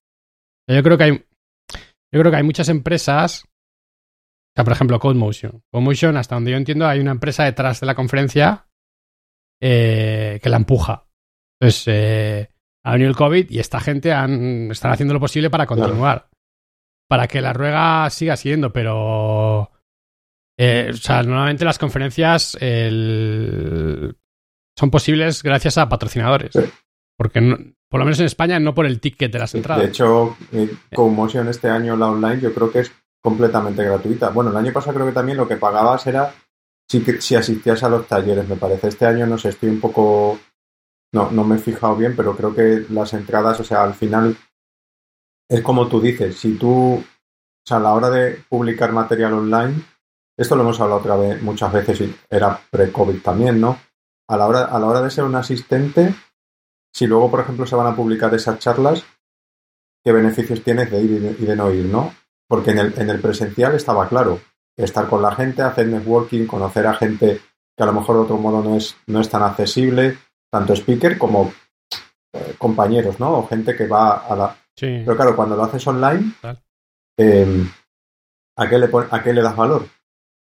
Yo 0.69 0.83
creo 0.83 0.99
que 0.99 1.05
hay, 1.05 1.13
yo 1.13 2.21
creo 2.21 2.31
que 2.31 2.37
hay 2.37 2.43
muchas 2.43 2.69
empresas, 2.69 3.45
o 3.45 4.53
sea, 4.55 4.65
por 4.65 4.73
ejemplo, 4.73 4.99
CodeMotion. 4.99 5.63
CodeMotion, 5.71 6.17
hasta 6.17 6.35
donde 6.35 6.51
yo 6.51 6.57
entiendo, 6.57 6.87
hay 6.87 7.01
una 7.01 7.13
empresa 7.13 7.45
detrás 7.45 7.81
de 7.81 7.87
la 7.87 7.95
conferencia 7.95 8.69
eh, 9.63 10.41
que 10.43 10.49
la 10.49 10.57
empuja. 10.57 11.07
Entonces, 11.61 11.85
eh, 11.87 12.51
ha 12.85 12.93
venido 12.93 13.11
el 13.11 13.17
COVID 13.17 13.51
y 13.51 13.59
esta 13.59 13.81
gente 13.81 14.13
han, 14.13 14.71
están 14.71 14.93
haciendo 14.93 15.15
lo 15.15 15.21
posible 15.21 15.51
para 15.51 15.67
continuar. 15.67 16.29
Para 17.09 17.27
que 17.27 17.41
la 17.41 17.53
ruega 17.53 18.09
siga 18.11 18.37
siendo, 18.37 18.73
pero. 18.73 19.71
Eh, 20.59 20.89
o 20.91 20.97
sea, 20.97 21.23
normalmente 21.23 21.65
las 21.65 21.79
conferencias 21.79 22.57
el, 22.61 24.17
son 24.77 24.91
posibles 24.91 25.43
gracias 25.43 25.79
a 25.79 25.89
patrocinadores. 25.89 26.53
Porque 27.17 27.41
por 27.89 28.01
lo 28.01 28.05
menos 28.05 28.21
en 28.21 28.27
España 28.27 28.59
no 28.59 28.75
por 28.75 28.87
el 28.87 29.01
ticket 29.01 29.33
de 29.33 29.39
las 29.39 29.55
entradas. 29.55 29.83
De 29.83 29.89
hecho, 29.89 30.37
eh, 30.53 30.69
Motion 30.97 31.49
este 31.49 31.69
año 31.69 31.97
la 31.97 32.09
online 32.09 32.41
yo 32.41 32.53
creo 32.53 32.71
que 32.71 32.81
es 32.81 32.93
completamente 33.23 33.85
gratuita. 33.85 34.31
Bueno, 34.31 34.51
el 34.51 34.57
año 34.57 34.73
pasado 34.73 34.95
creo 34.95 35.07
que 35.07 35.13
también 35.13 35.39
lo 35.39 35.49
que 35.49 35.57
pagabas 35.57 36.07
era 36.07 36.35
si, 36.89 37.01
si 37.21 37.37
asistías 37.37 37.83
a 37.83 37.89
los 37.89 38.07
talleres, 38.07 38.49
me 38.49 38.57
parece. 38.57 38.89
Este 38.89 39.07
año 39.07 39.27
no 39.27 39.39
sé, 39.39 39.51
estoy 39.51 39.69
un 39.69 39.81
poco 39.81 40.39
no, 41.13 41.31
no 41.31 41.45
me 41.45 41.57
he 41.57 41.59
fijado 41.59 41.97
bien, 41.97 42.15
pero 42.17 42.37
creo 42.37 42.55
que 42.55 42.85
las 42.91 43.15
entradas, 43.15 43.59
o 43.61 43.65
sea, 43.65 43.83
al 43.83 43.95
final 43.95 44.37
es 45.49 45.63
como 45.63 45.89
tú 45.89 46.01
dices, 46.01 46.37
si 46.37 46.57
tú, 46.57 46.97
o 46.97 47.05
sea, 47.67 47.79
a 47.79 47.81
la 47.81 47.95
hora 47.95 48.11
de 48.11 48.43
publicar 48.49 48.93
material 48.93 49.33
online, 49.33 49.83
esto 50.39 50.55
lo 50.55 50.63
hemos 50.63 50.81
hablado 50.81 51.01
otra 51.01 51.17
vez 51.17 51.43
muchas 51.43 51.73
veces 51.73 52.01
y 52.01 52.17
era 52.31 52.59
pre-COVID 52.71 53.21
también, 53.21 53.61
¿no? 53.61 53.77
A 54.29 54.37
la, 54.37 54.47
hora, 54.47 54.65
a 54.67 54.79
la 54.79 54.87
hora 54.87 55.03
de 55.03 55.11
ser 55.11 55.25
un 55.25 55.35
asistente, 55.35 56.15
si 56.95 57.07
luego, 57.09 57.29
por 57.31 57.41
ejemplo, 57.41 57.67
se 57.67 57.75
van 57.75 57.89
a 57.89 57.97
publicar 57.97 58.33
esas 58.35 58.59
charlas, 58.61 59.05
¿qué 60.05 60.13
beneficios 60.13 60.63
tienes 60.63 60.91
de 60.93 61.01
ir 61.01 61.37
y 61.41 61.45
de, 61.45 61.57
no 61.57 61.73
ir, 61.73 61.87
no? 61.87 62.15
Porque 62.47 62.71
en 62.71 62.79
el, 62.79 62.95
en 62.99 63.11
el 63.11 63.21
presencial 63.21 63.75
estaba 63.75 64.09
claro, 64.09 64.41
estar 64.77 65.09
con 65.09 65.23
la 65.23 65.35
gente, 65.35 65.63
hacer 65.63 65.89
networking, 65.89 66.47
conocer 66.47 66.87
a 66.87 66.95
gente 66.95 67.41
que 67.77 67.83
a 67.83 67.87
lo 67.87 67.93
mejor 67.93 68.17
de 68.17 68.23
otro 68.23 68.39
modo 68.39 68.63
no 68.63 68.77
es, 68.77 68.97
no 69.09 69.21
es 69.21 69.29
tan 69.29 69.43
accesible, 69.43 70.19
tanto 70.53 70.73
speaker 70.75 71.19
como 71.19 71.53
eh, 72.33 72.55
compañeros, 72.59 73.19
¿no? 73.19 73.39
O 73.39 73.47
gente 73.49 73.75
que 73.75 73.89
va 73.89 74.19
a 74.19 74.37
la... 74.37 74.57
Sí. 74.77 75.03
Pero 75.05 75.17
claro, 75.17 75.35
cuando 75.35 75.57
lo 75.57 75.65
haces 75.65 75.85
online, 75.87 76.33
eh, 77.19 77.67
¿a, 78.57 78.69
qué 78.69 78.79
le 78.79 78.89
¿a 79.11 79.23
qué 79.23 79.33
le 79.33 79.43
das 79.43 79.57
valor? 79.57 79.87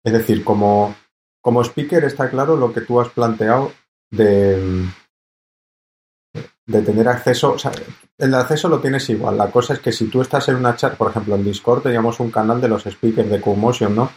Es 0.04 0.14
decir, 0.14 0.44
como, 0.44 0.96
como 1.42 1.64
speaker 1.64 2.04
está 2.04 2.30
claro 2.30 2.56
lo 2.58 2.74
que 2.74 2.82
tú 2.82 3.00
has 3.00 3.10
planteado 3.10 3.72
de, 4.12 4.88
de 6.66 6.82
tener 6.82 7.08
acceso, 7.08 7.54
o 7.54 7.60
sea, 7.60 7.72
el 8.18 8.34
acceso 8.36 8.70
lo 8.70 8.80
tienes 8.80 9.10
igual. 9.10 9.38
La 9.38 9.52
cosa 9.52 9.74
es 9.74 9.80
que 9.80 9.92
si 9.92 10.08
tú 10.10 10.22
estás 10.22 10.48
en 10.50 10.56
una 10.56 10.76
chat, 10.76 10.96
por 10.98 11.10
ejemplo, 11.10 11.36
en 11.36 11.44
Discord 11.44 11.84
teníamos 11.84 12.20
un 12.20 12.32
canal 12.32 12.62
de 12.62 12.68
los 12.68 12.84
speakers 12.84 13.30
de 13.30 13.42
CoMotion, 13.42 13.96
¿no? 13.96 14.12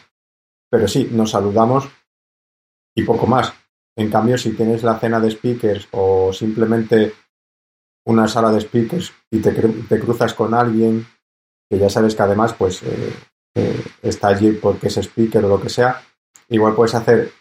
Pero 0.71 0.89
sí, 0.89 1.09
nos 1.13 1.31
saludamos 1.31 1.89
y 2.95 3.03
poco 3.03 3.27
más. 3.27 3.53
En 3.97 4.11
cambio, 4.11 4.37
si 4.37 4.53
tienes 4.53 4.83
la 4.83 4.99
cena 4.99 5.21
de 5.21 5.31
speakers 5.31 5.89
o 5.93 6.33
simplemente 6.33 7.15
una 8.07 8.29
sala 8.29 8.53
de 8.53 8.61
speakers 8.61 9.13
y 9.31 9.41
te, 9.41 10.01
cruzas 10.01 10.35
con 10.35 10.55
alguien 10.55 11.07
que 11.69 11.79
ya 11.79 11.91
sabes 11.91 12.15
que 12.15 12.23
además 12.23 12.55
pues 12.55 12.83
eh, 12.85 13.13
eh, 13.57 13.83
está 14.03 14.29
allí 14.29 14.53
porque 14.53 14.89
es 14.89 14.99
speaker 14.99 15.45
o 15.45 15.49
lo 15.49 15.61
que 15.61 15.71
sea, 15.71 16.03
igual 16.49 16.75
puedes 16.75 16.95
hacer 16.95 17.33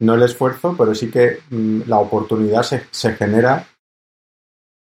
no 0.00 0.14
el 0.14 0.22
esfuerzo, 0.22 0.76
pero 0.76 0.94
sí 0.94 1.10
que 1.10 1.40
mm, 1.50 1.82
la 1.86 1.98
oportunidad 1.98 2.62
se, 2.62 3.14
genera 3.14 3.66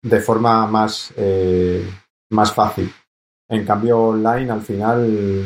de 0.03 0.19
forma 0.19 0.67
más, 0.67 1.13
eh, 1.15 1.87
más 2.31 2.53
fácil. 2.53 2.91
En 3.49 3.65
cambio, 3.65 3.99
online 3.99 4.51
al 4.51 4.61
final 4.61 5.45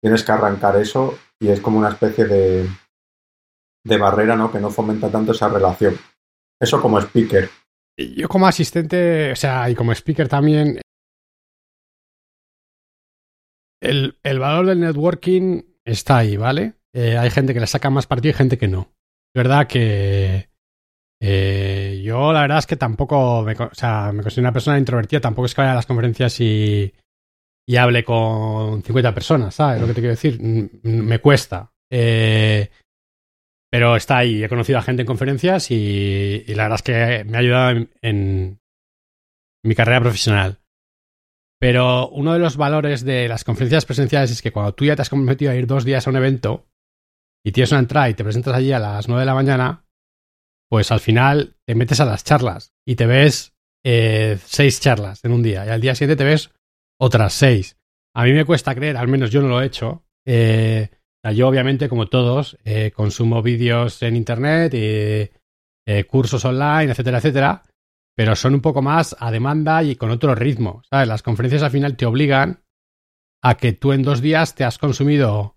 tienes 0.00 0.24
que 0.24 0.32
arrancar 0.32 0.76
eso 0.76 1.18
y 1.40 1.48
es 1.48 1.60
como 1.60 1.78
una 1.78 1.90
especie 1.90 2.26
de, 2.26 2.68
de 3.84 3.98
barrera, 3.98 4.36
¿no? 4.36 4.50
Que 4.50 4.60
no 4.60 4.70
fomenta 4.70 5.10
tanto 5.10 5.32
esa 5.32 5.48
relación. 5.48 5.96
Eso 6.60 6.80
como 6.80 6.98
speaker. 7.00 7.48
Yo 7.96 8.28
como 8.28 8.46
asistente, 8.46 9.32
o 9.32 9.36
sea, 9.36 9.68
y 9.68 9.74
como 9.74 9.92
speaker 9.92 10.28
también, 10.28 10.80
el, 13.80 14.38
valor 14.38 14.66
del 14.66 14.80
networking 14.80 15.62
está 15.84 16.18
ahí, 16.18 16.36
¿vale? 16.36 16.74
Eh, 16.94 17.16
hay 17.16 17.30
gente 17.30 17.54
que 17.54 17.60
le 17.60 17.66
saca 17.66 17.90
más 17.90 18.06
partido 18.06 18.30
y 18.30 18.36
gente 18.36 18.58
que 18.58 18.68
no. 18.68 18.92
Es 19.34 19.42
verdad 19.42 19.66
que 19.66 20.48
eh, 21.20 22.00
yo 22.04 22.32
la 22.32 22.42
verdad 22.42 22.58
es 22.58 22.66
que 22.66 22.76
tampoco, 22.76 23.42
me, 23.42 23.52
o 23.52 23.74
sea, 23.74 24.12
me 24.12 24.22
considero 24.22 24.46
una 24.46 24.52
persona 24.52 24.78
introvertida, 24.78 25.20
tampoco 25.20 25.46
es 25.46 25.54
que 25.54 25.60
vaya 25.60 25.72
a 25.72 25.76
las 25.76 25.86
conferencias 25.86 26.40
y, 26.40 26.92
y 27.68 27.76
hable 27.76 28.02
con 28.02 28.82
50 28.82 29.14
personas, 29.14 29.54
¿sabes? 29.54 29.80
Lo 29.80 29.86
que 29.86 29.92
te 29.92 30.00
quiero 30.00 30.14
decir, 30.14 30.40
me 30.40 31.18
cuesta. 31.18 31.70
Eh, 31.90 32.70
pero 33.70 33.94
está 33.94 34.16
ahí. 34.18 34.42
He 34.42 34.48
conocido 34.48 34.78
a 34.78 34.82
gente 34.82 35.02
en 35.02 35.06
conferencias 35.06 35.70
y, 35.70 36.44
la 36.48 36.64
verdad 36.64 36.76
es 36.76 36.82
que 36.82 37.24
me 37.24 37.36
ha 37.36 37.40
ayudado 37.40 37.86
en, 38.00 38.58
mi 39.62 39.74
carrera 39.74 40.00
profesional. 40.00 40.60
Pero 41.60 42.08
uno 42.10 42.32
de 42.32 42.38
los 42.38 42.56
valores 42.56 43.04
de 43.04 43.28
las 43.28 43.44
conferencias 43.44 43.84
presenciales 43.84 44.30
es 44.30 44.42
que 44.42 44.52
cuando 44.52 44.74
tú 44.74 44.84
ya 44.84 44.94
te 44.94 45.02
has 45.02 45.10
comprometido 45.10 45.50
a 45.50 45.56
ir 45.56 45.66
dos 45.66 45.84
días 45.84 46.06
a 46.06 46.10
un 46.10 46.16
evento 46.16 46.68
y 47.44 47.52
tienes 47.52 47.72
una 47.72 47.80
entrada 47.80 48.08
y 48.08 48.14
te 48.14 48.24
presentas 48.24 48.54
allí 48.54 48.72
a 48.72 48.78
las 48.78 49.08
nueve 49.08 49.22
de 49.22 49.26
la 49.26 49.34
mañana, 49.34 49.84
pues 50.70 50.92
al 50.92 51.00
final 51.00 51.56
te 51.66 51.74
metes 51.74 52.00
a 52.00 52.04
las 52.04 52.24
charlas 52.24 52.72
y 52.86 52.94
te 52.96 53.06
ves 53.06 53.54
eh, 53.84 54.38
seis 54.44 54.80
charlas 54.80 55.24
en 55.24 55.32
un 55.32 55.42
día 55.42 55.66
y 55.66 55.70
al 55.70 55.80
día 55.80 55.94
siguiente 55.94 56.22
te 56.22 56.28
ves 56.28 56.50
otras 57.00 57.32
seis. 57.32 57.76
A 58.14 58.24
mí 58.24 58.32
me 58.32 58.44
cuesta 58.44 58.74
creer, 58.74 58.96
al 58.96 59.08
menos 59.08 59.30
yo 59.30 59.40
no 59.40 59.48
lo 59.48 59.60
he 59.60 59.66
hecho, 59.66 60.04
eh, 60.26 60.90
yo, 61.34 61.48
obviamente, 61.48 61.88
como 61.88 62.06
todos, 62.06 62.58
eh, 62.64 62.90
consumo 62.92 63.42
vídeos 63.42 64.02
en 64.02 64.16
Internet, 64.16 64.72
eh, 64.74 65.30
cursos 66.06 66.44
online, 66.44 66.92
etcétera, 66.92 67.18
etcétera, 67.18 67.62
pero 68.18 68.34
son 68.34 68.54
un 68.54 68.60
poco 68.60 68.82
más 68.82 69.14
a 69.20 69.30
demanda 69.30 69.80
y 69.84 69.94
con 69.94 70.10
otro 70.10 70.34
ritmo. 70.34 70.82
¿sabes? 70.90 71.06
Las 71.06 71.22
conferencias 71.22 71.62
al 71.62 71.70
final 71.70 71.96
te 71.96 72.04
obligan 72.04 72.64
a 73.44 73.56
que 73.56 73.72
tú 73.72 73.92
en 73.92 74.02
dos 74.02 74.20
días 74.20 74.56
te 74.56 74.64
has 74.64 74.76
consumido 74.76 75.54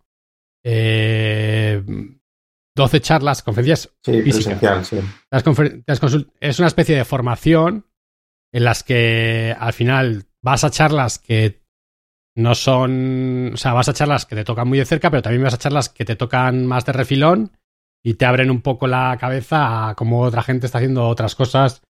eh, 0.64 1.84
12 2.76 3.02
charlas, 3.02 3.42
conferencias 3.42 3.90
sí, 4.04 4.22
físicas. 4.22 4.88
Sí. 4.88 5.00
es 6.40 6.60
una 6.60 6.68
especie 6.68 6.96
de 6.96 7.04
formación 7.04 7.88
en 8.54 8.64
las 8.64 8.84
que 8.84 9.56
al 9.60 9.74
final 9.74 10.26
vas 10.44 10.64
a 10.64 10.70
charlas 10.70 11.18
que 11.18 11.64
no 12.36 12.54
son, 12.54 13.54
o 13.56 13.58
sea, 13.58 13.74
vas 13.74 13.90
a 13.90 13.94
charlas 13.94 14.28
que 14.28 14.36
te 14.36 14.44
tocan 14.44 14.68
muy 14.68 14.78
de 14.78 14.86
cerca, 14.86 15.10
pero 15.10 15.24
también 15.24 15.42
vas 15.42 15.56
a 15.56 15.58
charlas 15.58 15.90
que 15.90 16.06
te 16.06 16.16
tocan 16.16 16.68
más 16.68 16.86
de 16.86 16.94
refilón 16.94 17.58
y 18.04 18.14
te 18.14 18.26
abren 18.26 18.52
un 18.52 18.62
poco 18.62 18.86
la 18.86 19.18
cabeza 19.20 19.90
a 19.90 19.96
cómo 19.96 20.22
otra 20.22 20.44
gente 20.44 20.68
está 20.68 20.78
haciendo 20.78 21.08
otras 21.08 21.34
cosas 21.34 21.82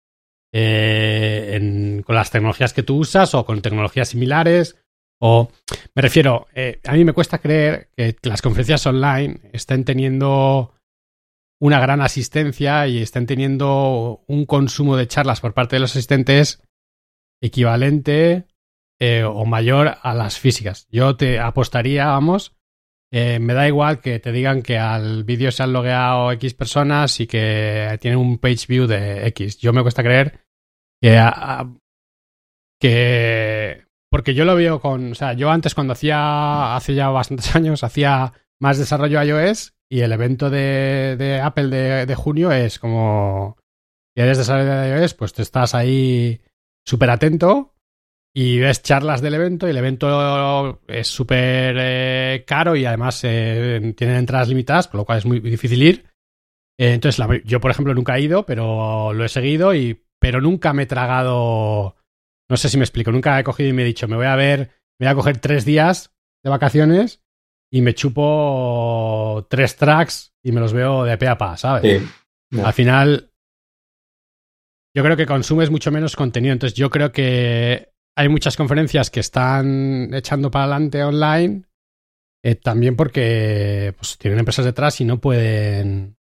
eh, 0.53 2.01
con 2.05 2.15
las 2.15 2.31
tecnologías 2.31 2.73
que 2.73 2.83
tú 2.83 2.97
usas 2.97 3.33
o 3.35 3.45
con 3.45 3.61
tecnologías 3.61 4.09
similares. 4.09 4.77
O 5.19 5.51
me 5.93 6.01
refiero, 6.01 6.47
eh, 6.55 6.79
a 6.85 6.93
mí 6.93 7.05
me 7.05 7.13
cuesta 7.13 7.37
creer 7.37 7.89
que 7.95 8.15
las 8.23 8.41
conferencias 8.41 8.85
online 8.87 9.39
estén 9.53 9.85
teniendo 9.85 10.73
una 11.61 11.79
gran 11.79 12.01
asistencia 12.01 12.87
y 12.87 13.01
estén 13.01 13.27
teniendo 13.27 14.23
un 14.27 14.45
consumo 14.45 14.97
de 14.97 15.07
charlas 15.07 15.41
por 15.41 15.53
parte 15.53 15.75
de 15.75 15.81
los 15.81 15.91
asistentes 15.91 16.63
equivalente 17.39 18.47
eh, 18.99 19.23
o 19.23 19.45
mayor 19.45 19.97
a 20.01 20.13
las 20.13 20.39
físicas. 20.39 20.87
Yo 20.89 21.15
te 21.17 21.39
apostaría, 21.39 22.07
vamos, 22.07 22.55
eh, 23.13 23.39
me 23.39 23.53
da 23.53 23.67
igual 23.67 23.99
que 23.99 24.19
te 24.19 24.31
digan 24.31 24.61
que 24.61 24.77
al 24.77 25.25
vídeo 25.25 25.51
se 25.51 25.63
han 25.63 25.73
logueado 25.73 26.31
X 26.31 26.53
personas 26.53 27.19
y 27.19 27.27
que 27.27 27.97
tienen 27.99 28.19
un 28.19 28.37
page 28.37 28.67
view 28.67 28.87
de 28.87 29.27
X. 29.27 29.57
Yo 29.57 29.73
me 29.73 29.81
cuesta 29.81 30.01
creer 30.01 30.39
que, 31.01 31.19
que 32.79 33.85
porque 34.09 34.33
yo 34.33 34.45
lo 34.45 34.55
veo 34.55 34.79
con, 34.79 35.11
o 35.11 35.15
sea, 35.15 35.33
yo 35.33 35.51
antes 35.51 35.75
cuando 35.75 35.93
hacía, 35.93 36.75
hace 36.75 36.95
ya 36.95 37.09
bastantes 37.09 37.53
años, 37.55 37.83
hacía 37.83 38.33
más 38.61 38.77
desarrollo 38.77 39.21
iOS 39.21 39.73
y 39.89 40.01
el 40.01 40.13
evento 40.13 40.49
de, 40.49 41.17
de 41.17 41.41
Apple 41.41 41.67
de, 41.67 42.05
de, 42.05 42.15
junio 42.15 42.51
es 42.51 42.79
como, 42.79 43.57
si 44.15 44.21
eres 44.21 44.37
desarrollador 44.37 44.85
de 44.85 45.01
iOS, 45.01 45.13
pues 45.15 45.33
te 45.33 45.41
estás 45.41 45.75
ahí 45.75 46.41
súper 46.85 47.09
atento 47.09 47.73
y 48.33 48.59
ves 48.59 48.81
charlas 48.81 49.21
del 49.21 49.33
evento 49.33 49.67
y 49.67 49.71
el 49.71 49.77
evento 49.77 50.79
es 50.87 51.07
súper 51.07 51.75
eh, 51.77 52.43
caro 52.47 52.75
y 52.75 52.85
además 52.85 53.21
eh, 53.23 53.93
tienen 53.95 54.17
entradas 54.17 54.47
limitadas, 54.47 54.87
con 54.87 54.99
lo 54.99 55.05
cual 55.05 55.17
es 55.17 55.25
muy 55.25 55.39
difícil 55.39 55.83
ir. 55.83 56.05
Eh, 56.79 56.93
entonces, 56.93 57.23
yo, 57.43 57.59
por 57.59 57.71
ejemplo, 57.71 57.93
nunca 57.93 58.17
he 58.17 58.21
ido, 58.21 58.45
pero 58.45 59.13
lo 59.13 59.25
he 59.25 59.29
seguido 59.29 59.75
y 59.75 60.05
pero 60.19 60.39
nunca 60.39 60.71
me 60.71 60.83
he 60.83 60.85
tragado, 60.87 61.95
no 62.49 62.57
sé 62.57 62.69
si 62.69 62.77
me 62.77 62.83
explico, 62.83 63.11
nunca 63.11 63.39
he 63.39 63.43
cogido 63.43 63.69
y 63.69 63.73
me 63.73 63.81
he 63.81 63.85
dicho, 63.85 64.07
me 64.07 64.15
voy 64.15 64.27
a 64.27 64.35
ver, 64.35 64.71
me 64.99 65.07
voy 65.07 65.11
a 65.11 65.15
coger 65.15 65.39
tres 65.39 65.65
días 65.65 66.13
de 66.43 66.51
vacaciones 66.51 67.23
y 67.71 67.81
me 67.81 67.95
chupo 67.95 69.47
tres 69.49 69.75
tracks 69.75 70.33
y 70.43 70.51
me 70.51 70.61
los 70.61 70.73
veo 70.73 71.03
de 71.03 71.17
pe 71.17 71.27
a 71.27 71.37
pa, 71.37 71.57
¿sabes? 71.57 72.03
Al 72.63 72.73
final, 72.73 73.31
yo 74.95 75.03
creo 75.03 75.17
que 75.17 75.25
consumes 75.25 75.71
mucho 75.71 75.91
menos 75.91 76.15
contenido, 76.15 76.53
entonces 76.53 76.77
yo 76.77 76.89
creo 76.91 77.11
que 77.11 77.90
hay 78.15 78.29
muchas 78.29 78.57
conferencias 78.57 79.09
que 79.09 79.19
están 79.19 80.13
echando 80.13 80.51
para 80.51 80.65
adelante 80.65 81.03
online, 81.03 81.63
eh, 82.43 82.55
también 82.55 82.95
porque 82.95 83.93
pues, 83.97 84.17
tienen 84.17 84.39
empresas 84.39 84.65
detrás 84.65 84.99
y 85.01 85.05
no 85.05 85.19
pueden. 85.19 86.17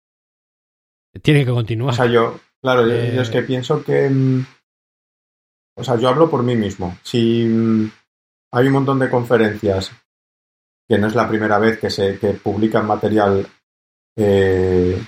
Tienen 1.22 1.44
que 1.44 1.52
continuar. 1.52 1.94
O 1.94 1.96
sea, 1.96 2.06
yo, 2.06 2.38
claro, 2.60 2.86
yo, 2.86 3.22
es 3.22 3.30
que 3.30 3.38
eh, 3.38 3.42
pienso 3.42 3.82
que. 3.82 4.08
Mm, 4.08 4.44
o 5.76 5.84
sea, 5.84 5.96
yo 5.96 6.08
hablo 6.08 6.28
por 6.28 6.42
mí 6.42 6.56
mismo. 6.56 6.98
Si 7.02 7.44
mm, 7.44 7.90
hay 8.52 8.66
un 8.66 8.72
montón 8.72 8.98
de 8.98 9.10
conferencias 9.10 9.92
que 10.88 10.98
no 10.98 11.06
es 11.06 11.14
la 11.14 11.28
primera 11.28 11.58
vez 11.58 11.78
que 11.78 11.90
se 11.90 12.18
que 12.18 12.34
publican 12.34 12.86
material 12.86 13.46
eh, 14.16 15.00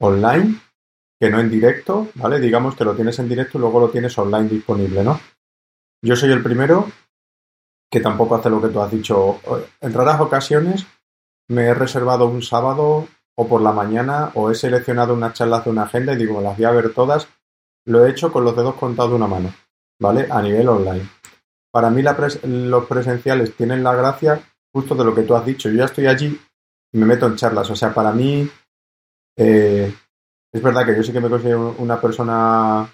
online, 0.00 0.60
que 1.20 1.30
no 1.30 1.40
en 1.40 1.50
directo, 1.50 2.08
¿vale? 2.14 2.40
Digamos 2.40 2.74
que 2.76 2.84
lo 2.84 2.94
tienes 2.94 3.18
en 3.18 3.28
directo 3.28 3.58
y 3.58 3.60
luego 3.60 3.80
lo 3.80 3.90
tienes 3.90 4.16
online 4.18 4.48
disponible, 4.48 5.04
¿no? 5.04 5.20
Yo 6.04 6.16
soy 6.16 6.32
el 6.32 6.42
primero 6.42 6.90
que 7.90 8.00
tampoco 8.00 8.34
hace 8.34 8.50
lo 8.50 8.60
que 8.60 8.68
tú 8.68 8.80
has 8.80 8.90
dicho. 8.90 9.38
En 9.80 9.92
raras 9.92 10.20
ocasiones 10.20 10.86
me 11.48 11.64
he 11.64 11.74
reservado 11.74 12.26
un 12.26 12.42
sábado 12.42 13.06
o 13.36 13.48
por 13.48 13.62
la 13.62 13.72
mañana 13.72 14.32
o 14.34 14.50
he 14.50 14.54
seleccionado 14.54 15.14
unas 15.14 15.34
charlas 15.34 15.64
de 15.64 15.70
una 15.70 15.84
agenda 15.84 16.12
y 16.12 16.16
digo, 16.16 16.40
las 16.40 16.56
voy 16.56 16.64
a 16.64 16.70
ver 16.72 16.92
todas. 16.92 17.28
Lo 17.84 18.04
he 18.04 18.10
hecho 18.10 18.32
con 18.32 18.44
los 18.44 18.56
dedos 18.56 18.74
contados 18.74 19.12
de 19.12 19.16
una 19.16 19.26
mano, 19.26 19.54
¿vale? 20.00 20.26
A 20.30 20.42
nivel 20.42 20.68
online. 20.68 21.08
Para 21.70 21.90
mí 21.90 22.02
los 22.02 22.86
presenciales 22.86 23.56
tienen 23.56 23.84
la 23.84 23.94
gracia 23.94 24.42
justo 24.72 24.94
de 24.94 25.04
lo 25.04 25.14
que 25.14 25.22
tú 25.22 25.34
has 25.34 25.46
dicho. 25.46 25.68
Yo 25.68 25.76
ya 25.76 25.84
estoy 25.84 26.06
allí 26.06 26.40
y 26.92 26.98
me 26.98 27.06
meto 27.06 27.26
en 27.26 27.36
charlas. 27.36 27.70
O 27.70 27.76
sea, 27.76 27.94
para 27.94 28.12
mí 28.12 28.48
eh, 29.36 29.94
es 30.52 30.62
verdad 30.62 30.84
que 30.84 30.96
yo 30.96 31.02
sí 31.02 31.12
que 31.12 31.20
me 31.20 31.30
considero 31.30 31.74
una 31.78 32.00
persona 32.00 32.88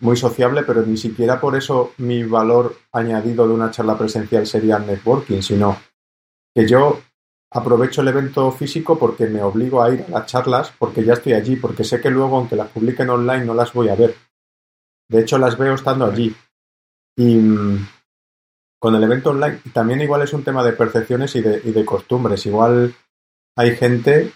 muy 0.00 0.16
sociable, 0.16 0.62
pero 0.62 0.82
ni 0.82 0.96
siquiera 0.96 1.40
por 1.40 1.56
eso 1.56 1.92
mi 1.98 2.22
valor 2.22 2.76
añadido 2.92 3.46
de 3.46 3.54
una 3.54 3.70
charla 3.70 3.98
presencial 3.98 4.46
sería 4.46 4.78
networking, 4.78 5.42
sino 5.42 5.76
que 6.54 6.66
yo 6.66 7.00
aprovecho 7.50 8.02
el 8.02 8.08
evento 8.08 8.50
físico 8.52 8.98
porque 8.98 9.26
me 9.26 9.42
obligo 9.42 9.82
a 9.82 9.92
ir 9.92 10.04
a 10.08 10.10
las 10.10 10.26
charlas, 10.26 10.72
porque 10.78 11.04
ya 11.04 11.14
estoy 11.14 11.32
allí, 11.32 11.56
porque 11.56 11.84
sé 11.84 12.00
que 12.00 12.10
luego, 12.10 12.36
aunque 12.36 12.56
las 12.56 12.68
publiquen 12.68 13.10
online, 13.10 13.44
no 13.44 13.54
las 13.54 13.72
voy 13.72 13.88
a 13.88 13.96
ver. 13.96 14.14
De 15.08 15.20
hecho, 15.20 15.38
las 15.38 15.56
veo 15.56 15.74
estando 15.74 16.04
allí. 16.04 16.34
Y 17.16 17.36
mm, 17.36 17.88
con 18.78 18.94
el 18.94 19.02
evento 19.02 19.30
online, 19.30 19.60
también 19.72 20.00
igual 20.02 20.22
es 20.22 20.32
un 20.32 20.44
tema 20.44 20.62
de 20.62 20.72
percepciones 20.72 21.34
y 21.36 21.40
de, 21.40 21.60
y 21.64 21.72
de 21.72 21.84
costumbres. 21.84 22.44
Igual 22.46 22.94
hay 23.56 23.74
gente 23.74 24.32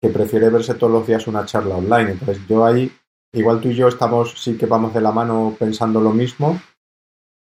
que 0.00 0.08
prefiere 0.08 0.48
verse 0.48 0.74
todos 0.74 0.92
los 0.92 1.06
días 1.06 1.26
una 1.26 1.44
charla 1.44 1.76
online. 1.76 2.12
Entonces, 2.12 2.40
yo 2.48 2.64
ahí 2.64 2.90
igual 3.32 3.60
tú 3.60 3.68
y 3.68 3.74
yo 3.74 3.88
estamos, 3.88 4.40
sí 4.40 4.56
que 4.56 4.66
vamos 4.66 4.94
de 4.94 5.00
la 5.00 5.12
mano 5.12 5.56
pensando 5.58 6.00
lo 6.00 6.12
mismo 6.12 6.60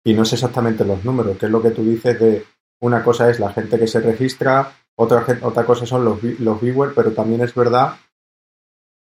y 0.04 0.14
no 0.14 0.22
es 0.22 0.32
exactamente 0.32 0.84
los 0.84 1.04
números, 1.04 1.36
que 1.38 1.46
es 1.46 1.52
lo 1.52 1.62
que 1.62 1.70
tú 1.70 1.82
dices 1.82 2.18
de 2.18 2.44
una 2.80 3.02
cosa 3.02 3.30
es 3.30 3.40
la 3.40 3.52
gente 3.52 3.78
que 3.78 3.86
se 3.86 4.00
registra, 4.00 4.72
otra, 4.96 5.24
otra 5.42 5.64
cosa 5.64 5.86
son 5.86 6.04
los, 6.04 6.22
los 6.22 6.60
viewers, 6.60 6.92
pero 6.94 7.12
también 7.12 7.40
es 7.42 7.54
verdad 7.54 7.96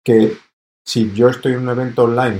que 0.03 0.37
si 0.85 1.11
yo 1.11 1.27
estoy 1.27 1.53
en 1.53 1.59
un 1.59 1.69
evento 1.69 2.05
online, 2.05 2.39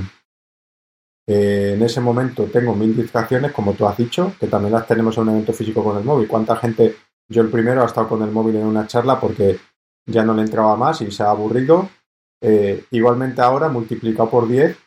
eh, 1.27 1.73
en 1.75 1.81
ese 1.81 1.99
momento 1.99 2.45
tengo 2.45 2.73
mil 2.73 2.95
distracciones, 2.95 3.51
como 3.51 3.73
tú 3.73 3.85
has 3.85 3.97
dicho, 3.97 4.33
que 4.39 4.47
también 4.47 4.73
las 4.73 4.87
tenemos 4.87 5.17
en 5.17 5.23
un 5.23 5.29
evento 5.29 5.51
físico 5.51 5.83
con 5.83 5.97
el 5.97 6.03
móvil. 6.05 6.27
¿Cuánta 6.27 6.55
gente, 6.55 6.95
yo 7.27 7.41
el 7.41 7.49
primero, 7.49 7.83
ha 7.83 7.87
estado 7.87 8.07
con 8.07 8.21
el 8.21 8.31
móvil 8.31 8.55
en 8.55 8.65
una 8.65 8.87
charla 8.87 9.19
porque 9.19 9.59
ya 10.05 10.23
no 10.23 10.33
le 10.33 10.43
entraba 10.43 10.77
más 10.77 11.01
y 11.01 11.11
se 11.11 11.23
ha 11.23 11.29
aburrido 11.29 11.89
eh, 12.41 12.85
igualmente 12.91 13.41
ahora 13.41 13.69
multiplicado 13.69 14.29
por 14.29 14.47
10 14.47 14.77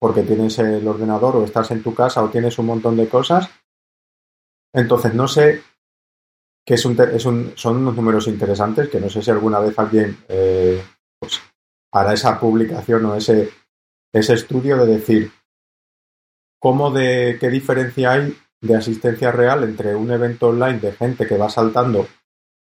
porque 0.00 0.22
tienes 0.22 0.58
el 0.58 0.86
ordenador 0.86 1.36
o 1.36 1.44
estás 1.44 1.70
en 1.70 1.82
tu 1.82 1.94
casa 1.94 2.22
o 2.22 2.28
tienes 2.28 2.58
un 2.58 2.66
montón 2.66 2.96
de 2.96 3.08
cosas. 3.08 3.48
Entonces 4.72 5.14
no 5.14 5.28
sé 5.28 5.62
que 6.66 6.74
es 6.74 6.84
un, 6.84 6.98
es 7.00 7.24
un, 7.26 7.52
son 7.56 7.76
unos 7.76 7.94
números 7.94 8.26
interesantes 8.26 8.88
que 8.88 9.00
no 9.00 9.08
sé 9.08 9.22
si 9.22 9.30
alguna 9.30 9.60
vez 9.60 9.78
alguien 9.78 10.18
eh, 10.28 10.82
pues, 11.18 11.40
hará 11.92 12.14
esa 12.14 12.38
publicación 12.40 13.04
o 13.06 13.14
ese, 13.14 13.50
ese 14.12 14.34
estudio 14.34 14.76
de 14.78 14.86
decir 14.86 15.30
cómo 16.58 16.90
de 16.90 17.36
qué 17.38 17.50
diferencia 17.50 18.12
hay 18.12 18.36
de 18.60 18.76
asistencia 18.76 19.30
real 19.30 19.64
entre 19.64 19.94
un 19.94 20.10
evento 20.10 20.48
online 20.48 20.80
de 20.80 20.92
gente 20.92 21.26
que 21.26 21.36
va 21.36 21.50
saltando 21.50 22.08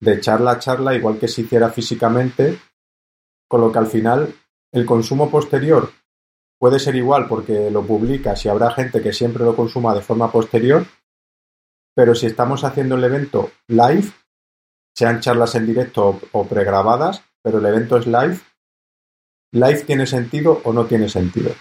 de 0.01 0.21
charla 0.21 0.53
a 0.53 0.59
charla 0.59 0.95
igual 0.95 1.19
que 1.19 1.29
si 1.29 1.43
hiciera 1.43 1.71
físicamente 1.71 2.59
con 3.49 3.61
lo 3.61 3.71
que 3.73 3.79
al 3.79 3.87
final 3.87 4.35
el 4.73 4.87
consumo 4.87 5.31
posterior 5.31 5.91
puede 6.59 6.79
ser 6.79 6.97
igual 6.97 7.29
porque 7.29 7.71
lo 7.71 7.87
publicas 7.87 8.45
y 8.45 8.49
habrá 8.49 8.71
gente 8.71 9.03
que 9.03 9.13
siempre 9.13 9.45
lo 9.45 9.55
consuma 9.55 9.95
de 9.95 10.01
forma 10.01 10.33
posterior, 10.33 10.87
pero 11.95 12.15
si 12.15 12.27
estamos 12.27 12.65
haciendo 12.65 12.97
el 12.97 13.05
evento 13.05 13.51
live, 13.69 14.11
sean 14.97 15.21
charlas 15.21 15.55
en 15.55 15.67
directo 15.67 16.21
o 16.33 16.47
pregrabadas, 16.47 17.23
pero 17.43 17.59
el 17.59 17.67
evento 17.67 17.97
es 17.97 18.07
live, 18.07 18.39
live 19.53 19.83
tiene 19.83 20.07
sentido 20.07 20.61
o 20.65 20.73
no 20.73 20.87
tiene 20.87 21.09
sentido. 21.09 21.53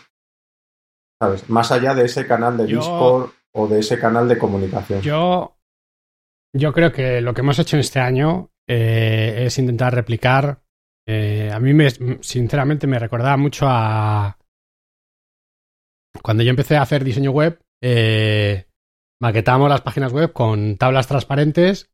¿Sabes? 1.22 1.50
Más 1.50 1.72
allá 1.72 1.94
de 1.94 2.06
ese 2.06 2.26
canal 2.26 2.58
de 2.58 2.66
Discord 2.66 3.32
o 3.54 3.68
de 3.68 3.80
ese 3.80 4.00
canal 4.00 4.28
de 4.28 4.38
comunicación. 4.38 5.02
Yo, 5.02 5.58
yo 6.54 6.74
creo 6.74 6.92
que 6.92 7.22
lo 7.22 7.34
que 7.34 7.42
hemos 7.42 7.60
hecho 7.60 7.78
este 7.78 8.00
año 8.00 8.52
eh, 8.68 9.44
es 9.46 9.58
intentar 9.60 9.94
replicar 9.94 10.63
eh, 11.08 11.52
a 11.52 11.60
mí, 11.60 11.74
me, 11.74 11.90
sinceramente, 12.22 12.88
me 12.88 13.00
recordaba 13.00 13.38
mucho 13.38 13.66
a. 13.68 14.38
Cuando 16.22 16.44
yo 16.44 16.52
empecé 16.52 16.78
a 16.78 16.84
hacer 16.84 17.04
diseño 17.04 17.32
web, 17.32 17.60
eh, 17.82 18.66
maquetábamos 19.22 19.70
las 19.70 19.82
páginas 19.82 20.14
web 20.14 20.32
con 20.32 20.78
tablas 20.78 21.08
transparentes 21.08 21.92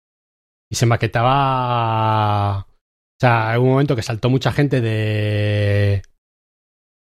y 0.70 0.76
se 0.76 0.86
maquetaba. 0.86 2.60
O 2.68 3.20
sea, 3.20 3.56
en 3.56 3.62
un 3.62 3.70
momento 3.70 3.96
que 3.96 4.02
saltó 4.04 4.30
mucha 4.30 4.52
gente 4.52 4.82
de. 4.82 6.04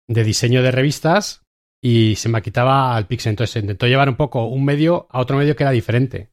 de 0.09 0.23
diseño 0.23 0.63
de 0.63 0.71
revistas 0.71 1.43
y 1.83 2.15
se 2.15 2.29
maquetaba 2.29 2.95
al 2.95 3.07
pixel. 3.07 3.31
Entonces 3.31 3.51
se 3.53 3.59
intentó 3.59 3.87
llevar 3.87 4.09
un 4.09 4.15
poco 4.15 4.45
un 4.45 4.65
medio 4.65 5.07
a 5.11 5.19
otro 5.19 5.37
medio 5.37 5.55
que 5.55 5.63
era 5.63 5.71
diferente. 5.71 6.31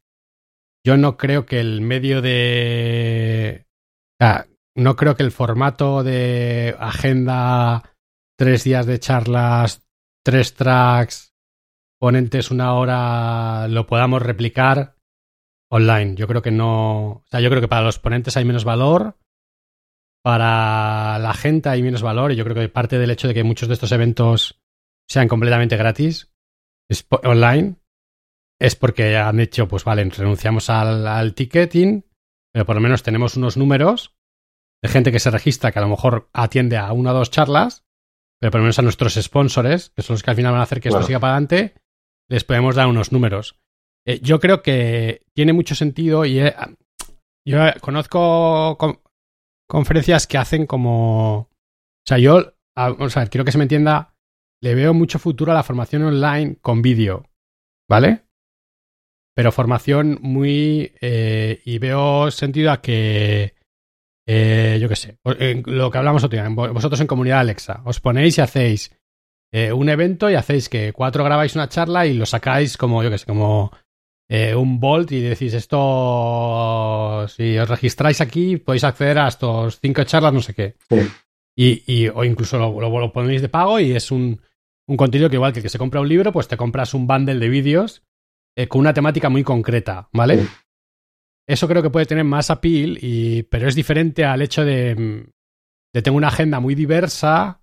Yo 0.86 0.96
no 0.96 1.18
creo 1.18 1.44
que 1.44 1.60
el 1.60 1.82
medio 1.82 2.22
de. 2.22 3.66
No 4.76 4.96
creo 4.96 5.16
que 5.16 5.22
el 5.22 5.32
formato 5.32 6.02
de 6.02 6.76
agenda, 6.78 7.94
tres 8.36 8.64
días 8.64 8.86
de 8.86 8.98
charlas, 8.98 9.86
tres 10.24 10.54
tracks, 10.54 11.34
ponentes 11.98 12.50
una 12.50 12.74
hora, 12.74 13.68
lo 13.68 13.86
podamos 13.86 14.22
replicar 14.22 14.96
online. 15.70 16.14
Yo 16.16 16.26
creo 16.26 16.42
que 16.42 16.50
no. 16.50 17.08
O 17.08 17.24
sea, 17.30 17.40
yo 17.40 17.50
creo 17.50 17.60
que 17.60 17.68
para 17.68 17.84
los 17.84 17.98
ponentes 17.98 18.36
hay 18.36 18.44
menos 18.44 18.64
valor. 18.64 19.18
Para 20.22 21.18
la 21.18 21.34
gente 21.34 21.68
hay 21.68 21.82
menos 21.82 22.02
valor. 22.02 22.32
Y 22.32 22.36
yo 22.36 22.44
creo 22.44 22.56
que 22.56 22.68
parte 22.68 22.98
del 22.98 23.10
hecho 23.10 23.28
de 23.28 23.34
que 23.34 23.44
muchos 23.44 23.68
de 23.68 23.74
estos 23.74 23.92
eventos 23.92 24.60
sean 25.08 25.28
completamente 25.28 25.76
gratis, 25.76 26.32
online, 27.24 27.76
es 28.60 28.76
porque 28.76 29.16
han 29.16 29.40
hecho, 29.40 29.66
pues 29.66 29.84
vale, 29.84 30.04
renunciamos 30.04 30.70
al 30.70 31.34
ticketing, 31.34 32.04
pero 32.52 32.64
por 32.64 32.76
lo 32.76 32.80
menos 32.80 33.02
tenemos 33.02 33.36
unos 33.36 33.56
números 33.56 34.19
de 34.82 34.88
gente 34.88 35.12
que 35.12 35.20
se 35.20 35.30
registra 35.30 35.72
que 35.72 35.78
a 35.78 35.82
lo 35.82 35.88
mejor 35.88 36.30
atiende 36.32 36.76
a 36.76 36.92
una 36.92 37.12
o 37.12 37.14
dos 37.14 37.30
charlas, 37.30 37.84
pero 38.40 38.50
por 38.50 38.60
lo 38.60 38.64
menos 38.64 38.78
a 38.78 38.82
nuestros 38.82 39.14
sponsors, 39.14 39.90
que 39.90 40.02
son 40.02 40.14
los 40.14 40.22
que 40.22 40.30
al 40.30 40.36
final 40.36 40.52
van 40.52 40.60
a 40.60 40.64
hacer 40.64 40.80
que 40.80 40.88
esto 40.88 41.02
siga 41.02 41.20
para 41.20 41.34
adelante, 41.34 41.74
les 42.28 42.44
podemos 42.44 42.76
dar 42.76 42.86
unos 42.86 43.12
números. 43.12 43.60
Eh, 44.06 44.20
yo 44.22 44.40
creo 44.40 44.62
que 44.62 45.26
tiene 45.34 45.52
mucho 45.52 45.74
sentido 45.74 46.24
y 46.24 46.40
yo 47.46 47.58
conozco 47.80 48.78
conferencias 49.68 50.26
que 50.26 50.38
hacen 50.38 50.66
como... 50.66 51.38
O 51.38 52.06
sea, 52.06 52.18
yo, 52.18 52.54
o 52.76 53.10
sea, 53.10 53.26
quiero 53.26 53.44
que 53.44 53.52
se 53.52 53.58
me 53.58 53.64
entienda, 53.64 54.14
le 54.62 54.74
veo 54.74 54.94
mucho 54.94 55.18
futuro 55.18 55.52
a 55.52 55.54
la 55.54 55.62
formación 55.62 56.02
online 56.02 56.56
con 56.62 56.80
vídeo, 56.80 57.26
¿vale? 57.88 58.24
Pero 59.34 59.52
formación 59.52 60.18
muy... 60.22 60.92
Eh, 61.00 61.60
y 61.64 61.78
veo 61.78 62.30
sentido 62.30 62.72
a 62.72 62.80
que 62.80 63.54
eh, 64.32 64.78
yo 64.80 64.88
qué 64.88 64.94
sé, 64.94 65.18
lo 65.24 65.90
que 65.90 65.98
hablamos 65.98 66.22
otro 66.22 66.40
día, 66.40 66.48
vosotros 66.48 67.00
en 67.00 67.08
comunidad 67.08 67.40
Alexa, 67.40 67.82
os 67.84 67.98
ponéis 68.00 68.38
y 68.38 68.40
hacéis 68.40 68.96
eh, 69.52 69.72
un 69.72 69.88
evento 69.88 70.30
y 70.30 70.36
hacéis 70.36 70.68
que 70.68 70.92
cuatro 70.92 71.24
grabáis 71.24 71.56
una 71.56 71.68
charla 71.68 72.06
y 72.06 72.14
lo 72.14 72.24
sacáis 72.26 72.76
como, 72.76 73.02
yo 73.02 73.10
qué 73.10 73.18
sé, 73.18 73.26
como 73.26 73.72
eh, 74.28 74.54
un 74.54 74.78
Bolt 74.78 75.10
y 75.10 75.20
decís 75.20 75.52
esto, 75.54 77.26
si 77.26 77.58
os 77.58 77.68
registráis 77.68 78.20
aquí 78.20 78.56
podéis 78.58 78.84
acceder 78.84 79.18
a 79.18 79.26
estos 79.26 79.80
cinco 79.80 80.04
charlas, 80.04 80.32
no 80.32 80.42
sé 80.42 80.54
qué. 80.54 80.76
Y, 81.56 82.06
o 82.06 82.22
incluso 82.22 82.56
lo, 82.56 83.12
ponéis 83.12 83.42
de 83.42 83.48
pago 83.48 83.80
y 83.80 83.96
es 83.96 84.12
un, 84.12 84.40
un, 84.86 84.96
contenido 84.96 85.28
que 85.28 85.36
igual 85.36 85.52
que 85.52 85.58
el 85.58 85.64
que 85.64 85.70
se 85.70 85.78
compra 85.78 86.00
un 86.00 86.08
libro, 86.08 86.30
pues 86.30 86.46
te 86.46 86.56
compras 86.56 86.94
un 86.94 87.08
bundle 87.08 87.40
de 87.40 87.48
vídeos 87.48 88.04
con 88.68 88.80
una 88.80 88.94
temática 88.94 89.28
muy 89.28 89.42
concreta, 89.42 90.08
¿vale? 90.12 90.46
Eso 91.50 91.66
creo 91.66 91.82
que 91.82 91.90
puede 91.90 92.06
tener 92.06 92.24
más 92.24 92.48
appeal, 92.48 92.96
y, 93.00 93.42
pero 93.42 93.66
es 93.66 93.74
diferente 93.74 94.24
al 94.24 94.40
hecho 94.40 94.64
de, 94.64 94.94
mm, 94.94 95.30
de 95.92 96.02
tener 96.02 96.16
una 96.16 96.28
agenda 96.28 96.60
muy 96.60 96.76
diversa 96.76 97.60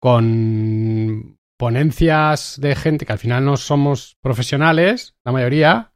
con 0.00 1.38
ponencias 1.56 2.58
de 2.60 2.74
gente 2.74 3.06
que 3.06 3.12
al 3.12 3.20
final 3.20 3.44
no 3.44 3.56
somos 3.56 4.16
profesionales, 4.20 5.14
la 5.24 5.30
mayoría, 5.30 5.92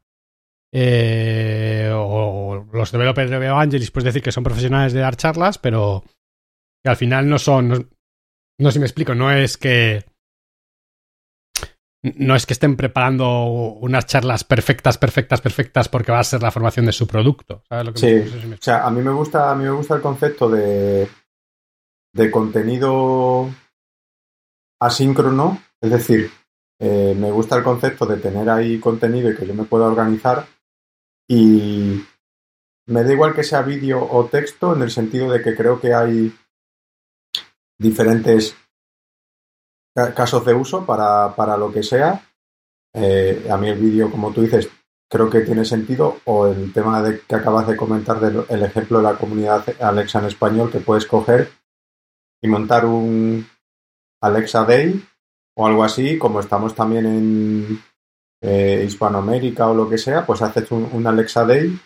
eh, 0.73 1.91
o 1.93 2.65
los 2.71 2.91
developers 2.93 3.29
de 3.29 3.35
Evangelis, 3.35 3.91
puedes 3.91 4.05
decir 4.05 4.21
que 4.21 4.31
son 4.31 4.45
profesionales 4.45 4.93
de 4.93 5.01
dar 5.01 5.17
charlas, 5.17 5.57
pero 5.57 6.05
que 6.81 6.89
al 6.89 6.95
final 6.95 7.27
no 7.27 7.37
son, 7.37 7.67
no, 7.67 7.77
no 8.59 8.69
sé 8.69 8.75
si 8.75 8.79
me 8.79 8.85
explico, 8.85 9.13
no 9.13 9.29
es 9.29 9.57
que 9.57 10.05
no 12.01 12.35
es 12.35 12.45
que 12.45 12.53
estén 12.53 12.77
preparando 12.77 13.43
unas 13.43 14.05
charlas 14.05 14.43
perfectas, 14.43 14.97
perfectas, 14.97 15.41
perfectas 15.41 15.89
porque 15.89 16.11
va 16.11 16.19
a 16.19 16.23
ser 16.23 16.41
la 16.41 16.51
formación 16.51 16.85
de 16.85 16.93
su 16.93 17.07
producto. 17.07 17.63
sí, 17.95 18.23
o 18.53 18.61
sea, 18.61 18.85
a 18.85 18.91
mí 18.91 19.01
me 19.01 19.11
gusta, 19.11 19.51
a 19.51 19.55
mí 19.55 19.65
me 19.65 19.71
gusta 19.71 19.95
el 19.95 20.01
concepto 20.01 20.49
de, 20.49 21.09
de 22.13 22.31
contenido 22.31 23.49
asíncrono, 24.81 25.61
es 25.81 25.91
decir, 25.91 26.31
eh, 26.79 27.13
me 27.17 27.31
gusta 27.31 27.57
el 27.57 27.63
concepto 27.63 28.05
de 28.05 28.17
tener 28.17 28.49
ahí 28.49 28.79
contenido 28.79 29.29
y 29.29 29.35
que 29.35 29.45
yo 29.45 29.53
me 29.53 29.65
pueda 29.65 29.87
organizar 29.87 30.47
y 31.27 32.01
me 32.87 33.03
da 33.03 33.11
igual 33.11 33.35
que 33.35 33.43
sea 33.43 33.61
vídeo 33.61 34.07
o 34.09 34.25
texto 34.25 34.73
en 34.73 34.81
el 34.81 34.89
sentido 34.89 35.29
de 35.29 35.41
que 35.41 35.55
creo 35.55 35.81
que 35.81 35.93
hay 35.93 36.33
diferentes 37.77 38.55
casos 40.15 40.45
de 40.45 40.53
uso 40.53 40.85
para, 40.85 41.35
para 41.35 41.57
lo 41.57 41.71
que 41.71 41.83
sea. 41.83 42.21
Eh, 42.93 43.47
a 43.49 43.57
mí 43.57 43.69
el 43.69 43.79
vídeo, 43.79 44.09
como 44.09 44.31
tú 44.31 44.41
dices, 44.41 44.69
creo 45.09 45.29
que 45.29 45.41
tiene 45.41 45.65
sentido. 45.65 46.17
O 46.25 46.47
el 46.47 46.71
tema 46.73 47.01
de, 47.01 47.21
que 47.21 47.35
acabas 47.35 47.67
de 47.67 47.77
comentar 47.77 48.19
del 48.19 48.63
ejemplo 48.63 48.97
de 48.99 49.03
la 49.03 49.15
comunidad 49.15 49.63
Alexa 49.79 50.19
en 50.19 50.25
español, 50.25 50.71
que 50.71 50.79
puedes 50.79 51.05
coger 51.05 51.49
y 52.41 52.47
montar 52.47 52.85
un 52.85 53.45
Alexa 54.21 54.63
Day 54.65 55.03
o 55.55 55.67
algo 55.67 55.83
así, 55.83 56.17
como 56.17 56.39
estamos 56.39 56.73
también 56.73 57.05
en 57.05 57.83
eh, 58.41 58.83
Hispanoamérica 58.85 59.67
o 59.67 59.73
lo 59.73 59.89
que 59.89 59.97
sea, 59.97 60.25
pues 60.25 60.41
haces 60.41 60.71
un, 60.71 61.05
Alexa 61.05 61.45
Day 61.45 61.77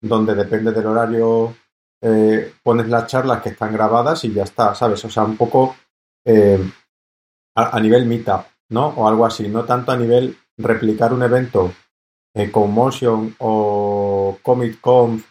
donde 0.00 0.34
depende 0.34 0.72
del 0.72 0.86
horario 0.86 1.54
eh, 2.02 2.52
pones 2.62 2.88
las 2.88 3.06
charlas 3.06 3.40
que 3.40 3.50
están 3.50 3.72
grabadas 3.72 4.24
y 4.24 4.32
ya 4.32 4.42
está, 4.42 4.74
¿sabes? 4.74 5.04
O 5.04 5.10
sea, 5.10 5.24
un 5.24 5.36
poco 5.36 5.76
a, 7.54 7.80
nivel 7.80 8.06
meetup, 8.06 8.46
¿no? 8.70 8.88
O 8.88 9.08
algo 9.08 9.26
así, 9.26 9.48
no 9.48 9.64
tanto 9.64 9.92
a 9.92 9.96
nivel 9.96 10.36
replicar 10.56 11.12
un 11.12 11.22
evento 11.22 11.72
eh, 12.34 12.50
con 12.50 12.72
Motion 12.72 13.34
o 13.38 14.38
Comic 14.42 14.80
Conf 14.80 15.24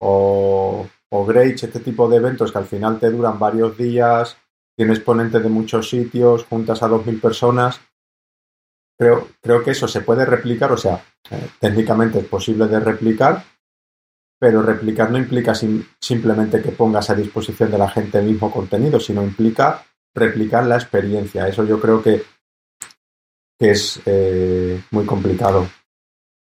o, 0.00 0.86
o 1.10 1.32
este 1.32 1.80
tipo 1.80 2.08
de 2.08 2.16
eventos 2.16 2.52
que 2.52 2.58
al 2.58 2.66
final 2.66 2.98
te 2.98 3.10
duran 3.10 3.38
varios 3.38 3.76
días, 3.76 4.36
tienes 4.76 5.00
ponentes 5.00 5.42
de 5.42 5.48
muchos 5.48 5.88
sitios, 5.88 6.44
juntas 6.44 6.82
a 6.82 6.88
2.000 6.88 7.20
personas. 7.20 7.80
Creo, 8.96 9.28
creo 9.40 9.62
que 9.62 9.72
eso 9.72 9.88
se 9.88 10.02
puede 10.02 10.24
replicar, 10.24 10.70
o 10.70 10.76
sea, 10.76 11.04
eh, 11.30 11.48
técnicamente 11.58 12.20
es 12.20 12.26
posible 12.26 12.68
de 12.68 12.78
replicar, 12.78 13.42
pero 14.38 14.62
replicar 14.62 15.10
no 15.10 15.18
implica 15.18 15.52
simplemente 15.54 16.62
que 16.62 16.70
pongas 16.70 17.10
a 17.10 17.14
disposición 17.14 17.70
de 17.70 17.78
la 17.78 17.88
gente 17.88 18.18
el 18.18 18.26
mismo 18.26 18.52
contenido, 18.52 19.00
sino 19.00 19.22
implica 19.22 19.84
replicar 20.14 20.66
la 20.66 20.76
experiencia. 20.76 21.48
Eso 21.48 21.64
yo 21.64 21.80
creo 21.80 22.02
que, 22.02 22.22
es 23.58 24.00
eh, 24.06 24.80
muy 24.90 25.06
complicado. 25.06 25.68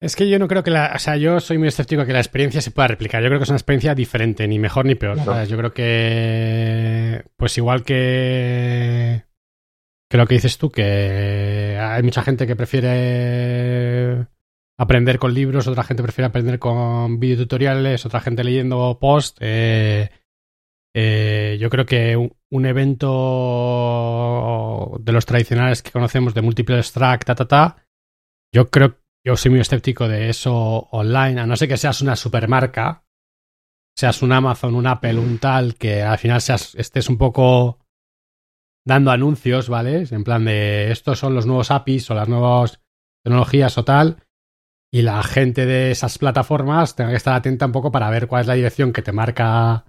Es 0.00 0.14
que 0.14 0.28
yo 0.28 0.38
no 0.38 0.46
creo 0.46 0.62
que 0.62 0.70
la. 0.70 0.92
O 0.94 0.98
sea, 0.98 1.16
yo 1.16 1.40
soy 1.40 1.58
muy 1.58 1.68
escéptico 1.68 2.04
que 2.04 2.12
la 2.12 2.20
experiencia 2.20 2.60
se 2.60 2.70
pueda 2.70 2.88
replicar. 2.88 3.20
Yo 3.22 3.28
creo 3.28 3.40
que 3.40 3.44
es 3.44 3.50
una 3.50 3.56
experiencia 3.56 3.94
diferente, 3.94 4.46
ni 4.46 4.58
mejor 4.58 4.86
ni 4.86 4.94
peor. 4.94 5.18
Yo 5.46 5.56
creo 5.56 5.72
que. 5.72 7.24
Pues 7.36 7.58
igual 7.58 7.82
que. 7.82 9.24
Que 10.08 10.16
lo 10.16 10.26
que 10.26 10.36
dices 10.36 10.56
tú, 10.56 10.70
que 10.70 11.76
hay 11.78 12.02
mucha 12.02 12.22
gente 12.22 12.46
que 12.46 12.56
prefiere 12.56 14.26
aprender 14.78 15.18
con 15.18 15.34
libros, 15.34 15.66
otra 15.66 15.82
gente 15.82 16.02
prefiere 16.02 16.28
aprender 16.28 16.58
con 16.58 17.18
videotutoriales, 17.18 18.06
otra 18.06 18.20
gente 18.20 18.44
leyendo 18.44 18.98
post. 19.00 19.36
Eh, 19.40 20.08
eh, 21.00 21.56
yo 21.60 21.70
creo 21.70 21.86
que 21.86 22.16
un, 22.16 22.66
evento 22.66 23.06
de 24.98 25.12
los 25.12 25.26
tradicionales 25.26 25.80
que 25.80 25.92
conocemos 25.92 26.34
de 26.34 26.42
múltiples 26.42 26.86
extract, 26.86 27.24
ta, 27.24 27.36
ta, 27.36 27.46
ta, 27.46 27.86
yo 28.52 28.68
creo, 28.68 28.98
yo 29.24 29.36
soy 29.36 29.52
muy 29.52 29.60
escéptico 29.60 30.08
de 30.08 30.28
eso 30.28 30.88
online, 30.90 31.40
a 31.40 31.46
no 31.46 31.54
ser 31.54 31.68
que 31.68 31.76
seas 31.76 32.02
una 32.02 32.16
supermarca, 32.16 33.04
seas 33.96 34.22
un 34.22 34.32
Amazon, 34.32 34.74
un 34.74 34.88
Apple, 34.88 35.20
un 35.20 35.38
tal, 35.38 35.76
que 35.76 36.02
al 36.02 36.18
final 36.18 36.40
seas, 36.40 36.74
estés 36.74 37.08
un 37.08 37.16
poco 37.16 37.78
dando 38.84 39.12
anuncios, 39.12 39.68
¿vale? 39.68 40.04
En 40.10 40.24
plan 40.24 40.44
de 40.46 40.90
estos 40.90 41.20
son 41.20 41.32
los 41.32 41.46
nuevos 41.46 41.70
APIs 41.70 42.10
o 42.10 42.14
las 42.14 42.28
nuevas 42.28 42.80
tecnologías 43.22 43.78
o 43.78 43.84
tal. 43.84 44.24
Y 44.92 45.02
la 45.02 45.22
gente 45.22 45.64
de 45.64 45.92
esas 45.92 46.18
plataformas 46.18 46.96
tenga 46.96 47.10
que 47.10 47.16
estar 47.18 47.34
atenta 47.34 47.66
un 47.66 47.72
poco 47.72 47.92
para 47.92 48.10
ver 48.10 48.26
cuál 48.26 48.40
es 48.40 48.46
la 48.48 48.54
dirección 48.54 48.92
que 48.92 49.02
te 49.02 49.12
marca 49.12 49.84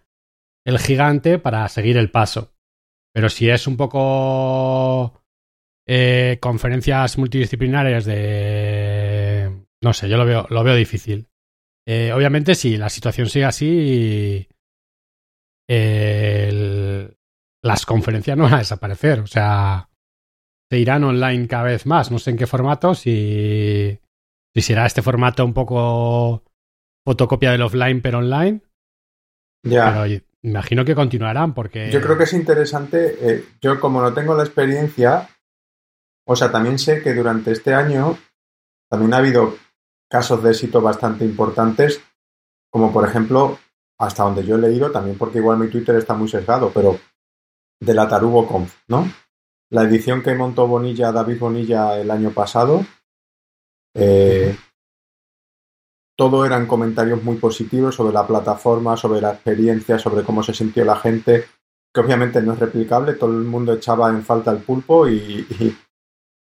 el 0.69 0.79
gigante 0.79 1.39
para 1.39 1.67
seguir 1.67 1.97
el 1.97 2.11
paso. 2.11 2.53
Pero 3.13 3.29
si 3.29 3.49
es 3.49 3.67
un 3.67 3.75
poco 3.75 5.21
eh, 5.87 6.37
conferencias 6.39 7.17
multidisciplinarias 7.17 8.05
de... 8.05 9.65
No 9.81 9.93
sé, 9.93 10.07
yo 10.07 10.17
lo 10.17 10.25
veo, 10.25 10.45
lo 10.49 10.63
veo 10.63 10.75
difícil. 10.75 11.27
Eh, 11.87 12.13
obviamente, 12.13 12.53
si 12.53 12.77
la 12.77 12.89
situación 12.89 13.27
sigue 13.29 13.45
así, 13.45 14.47
las 17.63 17.85
conferencias 17.85 18.37
no 18.37 18.43
van 18.43 18.55
a 18.55 18.59
desaparecer. 18.59 19.21
O 19.21 19.27
sea, 19.27 19.89
se 20.69 20.77
irán 20.77 21.03
online 21.03 21.47
cada 21.47 21.63
vez 21.63 21.85
más. 21.85 22.11
No 22.11 22.19
sé 22.19 22.31
en 22.31 22.37
qué 22.37 22.45
formato, 22.45 22.93
si, 22.93 23.99
si 24.53 24.61
será 24.61 24.85
este 24.85 25.01
formato 25.01 25.43
un 25.43 25.53
poco 25.53 26.43
fotocopia 27.07 27.51
del 27.51 27.63
offline 27.63 28.01
pero 28.01 28.19
online. 28.19 28.61
Ya. 29.63 30.05
Imagino 30.41 30.85
que 30.85 30.95
continuarán 30.95 31.53
porque... 31.53 31.91
Yo 31.91 32.01
creo 32.01 32.17
que 32.17 32.23
es 32.23 32.33
interesante, 32.33 33.17
eh, 33.21 33.45
yo 33.61 33.79
como 33.79 34.01
no 34.01 34.13
tengo 34.13 34.35
la 34.35 34.43
experiencia, 34.43 35.29
o 36.25 36.35
sea, 36.35 36.51
también 36.51 36.79
sé 36.79 37.01
que 37.01 37.13
durante 37.13 37.51
este 37.51 37.73
año 37.73 38.17
también 38.89 39.13
ha 39.13 39.17
habido 39.17 39.57
casos 40.09 40.41
de 40.41 40.51
éxito 40.51 40.81
bastante 40.81 41.25
importantes, 41.25 42.01
como 42.71 42.93
por 42.93 43.07
ejemplo, 43.07 43.59
hasta 43.99 44.23
donde 44.23 44.45
yo 44.45 44.55
he 44.55 44.59
leído, 44.59 44.91
también 44.91 45.17
porque 45.17 45.39
igual 45.39 45.59
mi 45.59 45.69
Twitter 45.69 45.95
está 45.95 46.13
muy 46.13 46.29
sesgado, 46.29 46.71
pero 46.73 46.97
de 47.81 47.93
la 47.93 48.07
Tarugo 48.07 48.47
Conf, 48.47 48.75
¿no? 48.87 49.11
La 49.71 49.83
edición 49.83 50.23
que 50.23 50.33
montó 50.33 50.67
Bonilla, 50.67 51.11
David 51.11 51.39
Bonilla 51.39 51.99
el 51.99 52.09
año 52.09 52.31
pasado, 52.31 52.85
eh, 53.93 54.55
todo 56.19 56.45
eran 56.45 56.67
comentarios 56.67 57.23
muy 57.23 57.37
positivos 57.37 57.95
sobre 57.95 58.13
la 58.13 58.27
plataforma, 58.27 58.97
sobre 58.97 59.21
la 59.21 59.31
experiencia, 59.31 59.97
sobre 59.97 60.25
cómo 60.25 60.43
se 60.43 60.53
sintió 60.53 60.83
la 60.83 60.97
gente, 60.97 61.45
que 61.93 62.01
obviamente 62.01 62.41
no 62.41 62.51
es 62.51 62.59
replicable, 62.59 63.13
todo 63.13 63.31
el 63.31 63.45
mundo 63.45 63.71
echaba 63.71 64.09
en 64.09 64.21
falta 64.21 64.51
el 64.51 64.57
pulpo 64.57 65.07
y, 65.07 65.47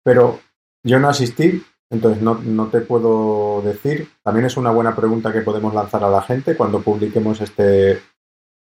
Pero 0.04 0.40
yo 0.84 0.98
no 0.98 1.10
asistí, 1.10 1.64
entonces 1.88 2.20
no, 2.24 2.34
no, 2.44 2.66
te 2.70 2.82
puedo 2.82 3.62
decir. 3.62 4.10
También 4.24 4.48
es 4.48 4.58
una 4.58 4.72
buena 4.72 4.96
pregunta 4.96 5.32
que 5.32 5.42
podemos 5.42 5.72
lanzar 5.72 6.04
a 6.04 6.10
la 6.10 6.24
gente 6.24 6.58
cuando 6.58 6.82
publiquemos 6.82 7.40
este, 7.40 8.02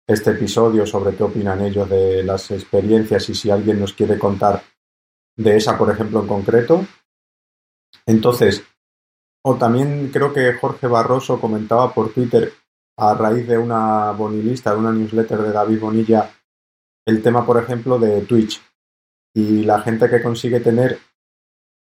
este 0.09 0.31
episodio 0.31 0.87
sobre 0.87 1.15
qué 1.15 1.23
opinan 1.23 1.61
ellos 1.61 1.87
de 1.91 2.25
las 2.25 2.51
experiencias 2.51 3.29
y 3.29 3.35
si 3.35 3.51
alguien 3.51 3.79
nos 3.79 3.93
quiere 3.93 4.19
contar 4.19 4.63
de 5.37 5.55
esa, 5.55 5.77
por 5.77 5.91
ejemplo, 5.91 6.21
en 6.23 6.29
concreto. 6.29 6.87
Entonces, 8.07 8.65
o 9.47 9.57
también 9.57 10.11
creo 10.13 10.33
que 10.33 10.55
Jorge 10.55 10.87
Barroso 10.87 11.41
comentaba 11.41 11.93
por 11.93 12.13
Twitter 12.13 12.53
a 12.97 13.15
raíz 13.15 13.47
de 13.47 13.59
una 13.59 14.13
bonilista, 14.13 14.73
de 14.73 14.79
una 14.79 14.93
newsletter 14.93 15.43
de 15.43 15.53
David 15.53 15.81
Bonilla, 15.81 16.31
el 17.07 17.23
tema, 17.23 17.45
por 17.45 17.63
ejemplo, 17.63 17.99
de 17.99 18.23
Twitch 18.23 18.63
y 19.35 19.65
la 19.65 19.81
gente 19.81 20.09
que 20.09 20.23
consigue 20.23 20.61
tener 20.61 20.99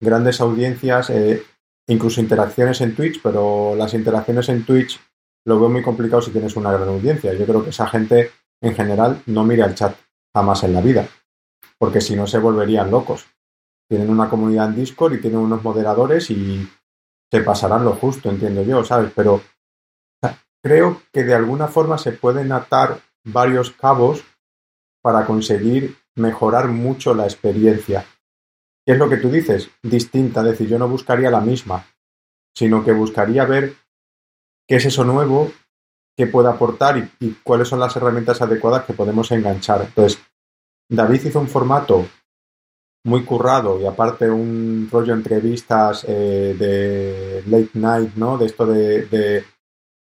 grandes 0.00 0.40
audiencias, 0.40 1.08
eh, 1.10 1.42
incluso 1.88 2.20
interacciones 2.20 2.80
en 2.80 2.94
Twitch, 2.94 3.22
pero 3.22 3.74
las 3.76 3.94
interacciones 3.94 4.48
en 4.48 4.66
Twitch 4.66 5.00
lo 5.46 5.58
veo 5.58 5.70
muy 5.70 5.82
complicado 5.82 6.20
si 6.20 6.32
tienes 6.32 6.56
una 6.56 6.72
gran 6.72 6.88
audiencia. 6.88 7.32
Yo 7.32 7.46
creo 7.46 7.62
que 7.62 7.70
esa 7.70 7.86
gente 7.86 8.32
en 8.60 8.74
general 8.74 9.22
no 9.26 9.44
mira 9.44 9.66
el 9.66 9.74
chat 9.74 9.96
jamás 10.34 10.64
en 10.64 10.72
la 10.74 10.80
vida, 10.80 11.08
porque 11.78 12.00
si 12.00 12.16
no 12.16 12.26
se 12.26 12.38
volverían 12.38 12.90
locos. 12.90 13.26
Tienen 13.88 14.10
una 14.10 14.28
comunidad 14.28 14.70
en 14.70 14.76
Discord 14.76 15.14
y 15.14 15.20
tienen 15.20 15.38
unos 15.38 15.62
moderadores 15.62 16.30
y 16.30 16.66
se 17.34 17.40
pasarán 17.40 17.84
lo 17.84 17.94
justo, 17.96 18.30
entiendo 18.30 18.62
yo, 18.62 18.84
¿sabes? 18.84 19.10
Pero 19.12 19.42
creo 20.62 21.02
que 21.12 21.24
de 21.24 21.34
alguna 21.34 21.66
forma 21.66 21.98
se 21.98 22.12
pueden 22.12 22.52
atar 22.52 23.00
varios 23.24 23.72
cabos 23.72 24.22
para 25.02 25.26
conseguir 25.26 25.96
mejorar 26.14 26.68
mucho 26.68 27.12
la 27.12 27.24
experiencia. 27.24 28.06
¿Qué 28.86 28.92
es 28.92 28.98
lo 28.98 29.08
que 29.08 29.16
tú 29.16 29.30
dices? 29.30 29.68
Distinta, 29.82 30.42
es 30.42 30.46
decir, 30.46 30.68
yo 30.68 30.78
no 30.78 30.86
buscaría 30.86 31.28
la 31.28 31.40
misma, 31.40 31.84
sino 32.56 32.84
que 32.84 32.92
buscaría 32.92 33.44
ver 33.46 33.74
qué 34.68 34.76
es 34.76 34.84
eso 34.84 35.02
nuevo, 35.02 35.50
qué 36.16 36.28
puede 36.28 36.50
aportar 36.50 37.10
y, 37.18 37.32
cuáles 37.42 37.66
son 37.66 37.80
las 37.80 37.96
herramientas 37.96 38.42
adecuadas 38.42 38.84
que 38.84 38.92
podemos 38.92 39.28
enganchar. 39.32 39.82
Entonces, 39.82 40.22
David 40.88 41.24
hizo 41.24 41.40
un 41.40 41.48
formato 41.48 42.06
muy 43.04 43.24
currado 43.24 43.80
y 43.80 43.86
aparte 43.86 44.30
un 44.30 44.88
rollo 44.90 45.12
entrevistas 45.12 46.04
eh, 46.08 46.56
de 46.58 47.42
late 47.46 47.78
night, 47.78 48.14
¿no? 48.14 48.38
De 48.38 48.46
esto 48.46 48.66
de, 48.66 49.44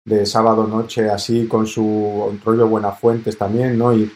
de, 0.04 0.26
sábado 0.26 0.66
noche 0.66 1.10
así 1.10 1.48
con 1.48 1.66
su 1.66 2.38
rollo 2.44 2.68
Buenafuentes 2.68 3.36
también, 3.36 3.76
¿no? 3.76 3.92
Y 3.94 4.10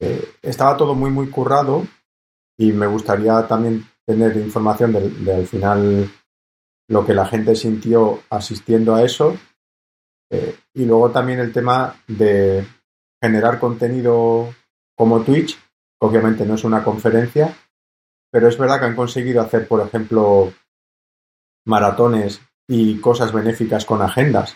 eh, 0.00 0.34
estaba 0.42 0.76
todo 0.76 0.94
muy, 0.94 1.10
muy 1.10 1.30
currado 1.30 1.86
y 2.58 2.72
me 2.72 2.86
gustaría 2.86 3.46
también 3.46 3.86
tener 4.04 4.36
información 4.36 4.92
de, 4.92 5.34
al 5.34 5.46
final 5.46 6.10
lo 6.88 7.04
que 7.04 7.14
la 7.14 7.26
gente 7.26 7.56
sintió 7.56 8.20
asistiendo 8.30 8.94
a 8.94 9.02
eso. 9.02 9.36
Eh, 10.30 10.56
y 10.74 10.84
luego 10.84 11.10
también 11.10 11.38
el 11.38 11.52
tema 11.52 11.96
de 12.06 12.66
generar 13.22 13.58
contenido 13.58 14.54
como 14.96 15.22
Twitch, 15.22 15.58
obviamente 16.00 16.44
no 16.44 16.54
es 16.54 16.64
una 16.64 16.84
conferencia, 16.84 17.56
pero 18.36 18.48
es 18.48 18.58
verdad 18.58 18.78
que 18.78 18.84
han 18.84 18.94
conseguido 18.94 19.40
hacer, 19.40 19.66
por 19.66 19.80
ejemplo, 19.80 20.52
maratones 21.64 22.42
y 22.68 23.00
cosas 23.00 23.32
benéficas 23.32 23.86
con 23.86 24.02
agendas. 24.02 24.54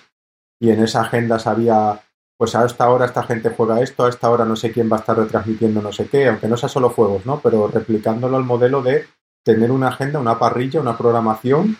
Y 0.60 0.68
en 0.68 0.82
esas 0.82 1.06
agendas 1.06 1.46
había 1.46 2.02
pues 2.36 2.54
a 2.54 2.66
esta 2.66 2.90
hora 2.90 3.06
esta 3.06 3.22
gente 3.22 3.48
juega 3.48 3.80
esto, 3.80 4.04
a 4.04 4.10
esta 4.10 4.28
hora 4.28 4.44
no 4.44 4.54
sé 4.54 4.70
quién 4.70 4.92
va 4.92 4.98
a 4.98 5.00
estar 5.00 5.16
retransmitiendo 5.16 5.80
no 5.80 5.92
sé 5.92 6.08
qué, 6.08 6.28
aunque 6.28 6.46
no 6.46 6.58
sea 6.58 6.68
solo 6.68 6.90
juegos, 6.90 7.24
¿no? 7.24 7.40
Pero 7.40 7.68
replicándolo 7.68 8.36
al 8.36 8.44
modelo 8.44 8.82
de 8.82 9.06
tener 9.42 9.70
una 9.70 9.88
agenda, 9.88 10.18
una 10.18 10.38
parrilla, 10.38 10.82
una 10.82 10.98
programación 10.98 11.78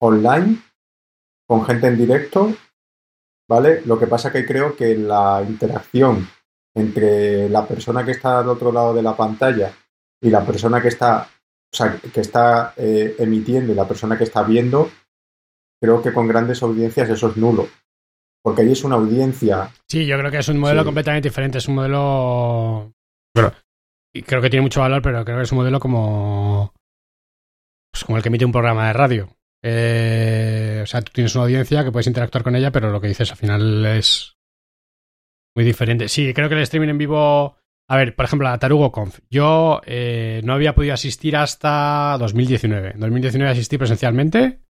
online 0.00 0.60
con 1.46 1.64
gente 1.66 1.86
en 1.86 1.98
directo, 1.98 2.52
¿vale? 3.48 3.82
Lo 3.86 3.96
que 3.96 4.08
pasa 4.08 4.32
que 4.32 4.44
creo 4.44 4.74
que 4.74 4.96
la 4.96 5.40
interacción 5.46 6.28
entre 6.74 7.48
la 7.48 7.64
persona 7.64 8.04
que 8.04 8.10
está 8.10 8.40
al 8.40 8.48
otro 8.48 8.72
lado 8.72 8.92
de 8.92 9.04
la 9.04 9.16
pantalla 9.16 9.72
y 10.20 10.30
la 10.30 10.44
persona 10.44 10.80
que 10.80 10.88
está, 10.88 11.28
o 11.72 11.76
sea, 11.76 11.98
que 12.12 12.20
está 12.20 12.74
eh, 12.76 13.16
emitiendo 13.18 13.72
y 13.72 13.76
la 13.76 13.86
persona 13.86 14.16
que 14.16 14.24
está 14.24 14.42
viendo, 14.42 14.90
creo 15.80 16.02
que 16.02 16.12
con 16.12 16.26
grandes 16.26 16.62
audiencias 16.62 17.08
eso 17.10 17.28
es 17.28 17.36
nulo 17.36 17.68
porque 18.46 18.62
ahí 18.62 18.70
es 18.70 18.84
una 18.84 18.94
audiencia. 18.94 19.72
Sí, 19.88 20.06
yo 20.06 20.16
creo 20.16 20.30
que 20.30 20.38
es 20.38 20.48
un 20.48 20.58
modelo 20.58 20.84
completamente 20.84 21.30
diferente, 21.30 21.58
es 21.58 21.66
un 21.66 21.74
modelo... 21.74 22.92
y 24.14 24.22
creo 24.22 24.40
que 24.40 24.48
tiene 24.48 24.62
mucho 24.62 24.78
valor, 24.78 25.02
pero 25.02 25.24
creo 25.24 25.38
que 25.38 25.42
es 25.42 25.50
un 25.50 25.58
modelo 25.58 25.80
como... 25.80 26.72
Pues 27.90 28.04
como 28.04 28.18
el 28.18 28.22
que 28.22 28.28
emite 28.28 28.44
un 28.44 28.52
programa 28.52 28.86
de 28.86 28.92
radio. 28.92 29.36
Eh, 29.64 30.78
o 30.80 30.86
sea, 30.86 31.02
tú 31.02 31.10
tienes 31.12 31.34
una 31.34 31.42
audiencia 31.42 31.82
que 31.82 31.90
puedes 31.90 32.06
interactuar 32.06 32.44
con 32.44 32.54
ella, 32.54 32.70
pero 32.70 32.92
lo 32.92 33.00
que 33.00 33.08
dices 33.08 33.32
al 33.32 33.36
final 33.36 33.84
es 33.84 34.36
muy 35.56 35.64
diferente. 35.64 36.08
Sí, 36.08 36.32
creo 36.32 36.48
que 36.48 36.54
el 36.54 36.62
streaming 36.62 36.90
en 36.90 36.98
vivo... 36.98 37.56
A 37.88 37.96
ver, 37.96 38.16
por 38.16 38.24
ejemplo, 38.24 38.48
a 38.48 38.58
Tarugo 38.58 38.90
Conf. 38.90 39.20
Yo 39.30 39.80
eh, 39.86 40.40
no 40.44 40.54
había 40.54 40.74
podido 40.74 40.94
asistir 40.94 41.36
hasta 41.36 42.16
2019. 42.18 42.92
En 42.92 43.00
2019 43.00 43.52
asistí 43.52 43.78
presencialmente. 43.78 44.60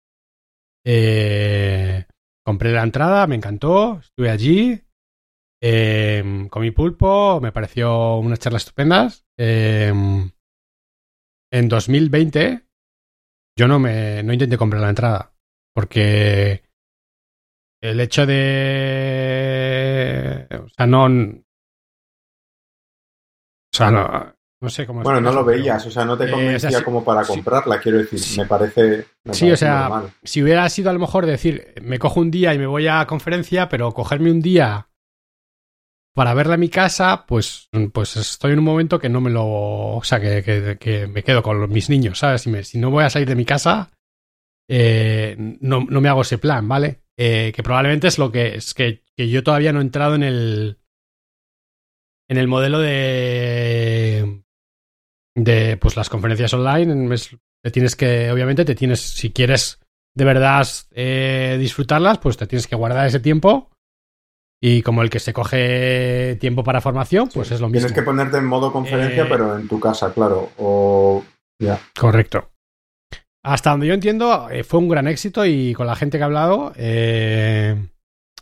Eh, 0.85 2.05
Compré 2.47 2.71
la 2.71 2.83
entrada, 2.83 3.27
me 3.27 3.35
encantó, 3.35 3.99
estuve 3.99 4.29
allí, 4.29 4.81
eh, 5.61 6.47
comí 6.49 6.71
pulpo, 6.71 7.41
me 7.41 7.51
pareció 7.51 8.15
unas 8.19 8.39
charlas 8.39 8.61
estupendas. 8.61 9.25
Em, 9.37 10.31
en 11.51 11.67
2020 11.67 12.65
yo 13.59 13.67
no 13.67 13.79
me 13.79 14.23
no 14.23 14.31
intenté 14.31 14.57
comprar 14.57 14.81
la 14.81 14.87
entrada 14.87 15.35
porque 15.75 16.63
el 17.83 17.99
hecho 17.99 18.25
de 18.25 18.37
o 20.63 20.69
sea 20.69 20.87
no 20.87 21.09
sea 23.77 23.91
no 23.91 24.33
no 24.59 24.69
sé 24.69 24.87
cómo 24.87 25.03
Bueno, 25.03 25.21
no 25.21 25.31
lo 25.31 25.45
veías, 25.45 25.85
o 25.85 25.91
sea, 25.91 26.03
no 26.03 26.17
te 26.17 26.25
eh, 26.25 26.31
convencía 26.31 26.83
como 26.83 27.03
para 27.03 27.23
comprarla, 27.23 27.79
quiero 27.79 27.99
decir, 27.99 28.19
me 28.39 28.47
parece. 28.47 29.05
sí, 29.31 29.51
o 29.51 29.57
sea, 29.57 30.03
si 30.23 30.41
hubiera 30.41 30.67
sido 30.69 30.89
a 30.89 30.93
lo 30.93 30.99
mejor 30.99 31.27
decir, 31.27 31.75
me 31.83 31.99
cojo 31.99 32.19
un 32.19 32.31
día 32.31 32.55
y 32.55 32.57
me 32.57 32.65
voy 32.65 32.87
a 32.87 33.05
conferencia, 33.05 33.69
pero 33.69 33.91
cogerme 33.91 34.31
un 34.31 34.41
día 34.41 34.89
para 36.15 36.33
verla 36.33 36.55
en 36.55 36.61
mi 36.61 36.69
casa, 36.69 37.25
pues, 37.27 37.69
pues 37.93 38.17
estoy 38.17 38.53
en 38.53 38.59
un 38.59 38.65
momento 38.65 38.97
que 38.97 39.09
no 39.09 39.21
me 39.21 39.29
lo. 39.29 39.45
O 39.45 40.03
sea, 40.03 40.19
que, 40.19 41.07
me 41.07 41.23
quedo 41.23 41.43
con 41.43 41.69
mis 41.71 41.91
niños, 41.91 42.17
¿sabes? 42.17 42.41
Si, 42.41 42.63
si 42.63 42.79
no 42.79 42.89
voy 42.89 43.03
a 43.03 43.11
salir 43.11 43.27
de 43.27 43.35
mi 43.35 43.45
casa, 43.45 43.91
eh, 44.67 45.35
no, 45.37 45.85
no, 45.87 46.01
me 46.01 46.09
hago 46.09 46.23
ese 46.23 46.39
plan, 46.39 46.67
¿vale? 46.67 47.03
Eh, 47.15 47.51
que 47.55 47.61
probablemente 47.61 48.07
es 48.07 48.17
lo 48.17 48.31
que 48.31 48.55
es 48.55 48.73
que, 48.73 49.03
que 49.15 49.29
yo 49.29 49.43
todavía 49.43 49.71
no 49.71 49.79
he 49.79 49.83
entrado 49.83 50.15
en 50.15 50.23
el. 50.23 50.79
En 52.29 52.37
el 52.37 52.47
modelo 52.47 52.79
de 52.79 54.43
de 55.37 55.77
pues 55.77 55.95
las 55.95 56.09
conferencias 56.09 56.53
online. 56.53 57.15
te 57.63 57.71
tienes 57.71 57.95
que, 57.95 58.31
obviamente, 58.31 58.65
te 58.65 58.75
tienes, 58.75 58.99
si 58.99 59.31
quieres 59.31 59.79
de 60.15 60.25
verdad 60.25 60.67
eh, 60.91 61.57
disfrutarlas, 61.59 62.17
pues 62.17 62.37
te 62.37 62.47
tienes 62.47 62.67
que 62.67 62.75
guardar 62.75 63.05
ese 63.07 63.19
tiempo. 63.19 63.69
Y 64.59 64.81
como 64.81 65.03
el 65.03 65.11
que 65.11 65.19
se 65.19 65.33
coge 65.33 66.35
tiempo 66.39 66.63
para 66.63 66.81
formación, 66.81 67.29
pues 67.31 67.51
es 67.51 67.61
lo 67.61 67.67
mismo. 67.67 67.87
Tienes 67.87 67.93
que 67.93 68.01
ponerte 68.01 68.37
en 68.37 68.45
modo 68.45 68.73
conferencia, 68.73 69.23
eh, 69.23 69.27
pero 69.29 69.55
en 69.55 69.67
tu 69.67 69.79
casa, 69.79 70.11
claro. 70.11 70.49
O 70.57 71.23
ya. 71.61 71.79
Correcto. 71.97 72.49
Hasta 73.43 73.69
donde 73.69 73.85
yo 73.85 73.93
entiendo, 73.93 74.49
eh, 74.49 74.63
fue 74.63 74.79
un 74.79 74.89
gran 74.89 75.07
éxito 75.07 75.45
y 75.45 75.75
con 75.75 75.85
la 75.85 75.95
gente 75.95 76.17
que 76.17 76.23
ha 76.23 76.25
hablado, 76.25 76.73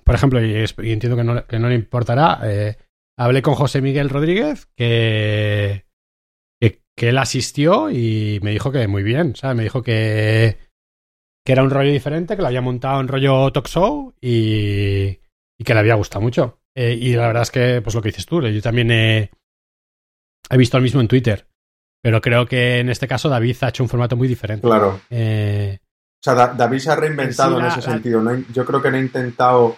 por 0.06 0.16
ejemplo, 0.16 0.42
y, 0.42 0.56
entiendo 0.90 1.18
que 1.18 1.24
no, 1.26 1.46
que 1.46 1.60
no, 1.60 1.68
le 1.68 1.76
importará, 1.76 2.40
hablé 3.18 3.42
con 3.42 3.56
José 3.56 3.82
Miguel 3.82 4.10
Rodríguez, 4.10 4.68
que, 4.76 5.86
que 6.96 7.10
él 7.10 7.18
asistió 7.18 7.90
y 7.90 8.40
me 8.42 8.52
dijo 8.52 8.72
que 8.72 8.88
muy 8.88 9.04
bien, 9.04 9.36
¿sabes? 9.36 9.58
Me 9.58 9.64
dijo 9.64 9.84
que, 9.84 10.58
que 11.46 11.52
era 11.52 11.64
un 11.64 11.70
rollo 11.70 11.92
diferente, 11.92 12.36
que 12.36 12.42
lo 12.42 12.48
había 12.48 12.62
montado 12.62 13.02
en 13.02 13.08
rollo 13.08 13.52
talk 13.52 13.68
show 13.68 14.14
y, 14.22 15.20
y 15.58 15.64
que 15.66 15.74
le 15.74 15.80
había 15.80 15.96
gustado 15.96 16.22
mucho. 16.22 16.62
Eh, 16.74 16.98
y 17.00 17.14
la 17.14 17.28
verdad 17.28 17.44
es 17.44 17.52
que, 17.52 17.82
pues 17.82 17.96
lo 17.96 18.02
que 18.02 18.10
dices 18.10 18.26
tú, 18.26 18.42
yo 18.42 18.62
también 18.62 18.92
he, 18.92 19.30
he 20.50 20.58
visto 20.58 20.78
el 20.78 20.84
mismo 20.84 21.02
en 21.02 21.08
Twitter, 21.08 21.48
pero 22.02 22.22
creo 22.22 22.46
que 22.46 22.80
en 22.80 22.90
este 22.90 23.08
caso 23.08 23.30
David 23.30 23.58
ha 23.62 23.70
hecho 23.70 23.84
un 23.84 23.90
formato 23.90 24.16
muy 24.16 24.28
diferente. 24.28 24.66
Claro. 24.66 25.02
Eh, 25.10 25.80
o 25.82 26.24
sea, 26.24 26.48
David 26.48 26.80
se 26.80 26.92
ha 26.92 26.96
reinventado 26.96 27.60
en 27.60 27.66
ese 27.66 27.82
sentido. 27.82 28.22
¿no? 28.22 28.36
Yo 28.54 28.66
creo 28.66 28.82
que 28.82 28.90
no 28.90 28.98
ha 28.98 29.02
intentado... 29.02 29.78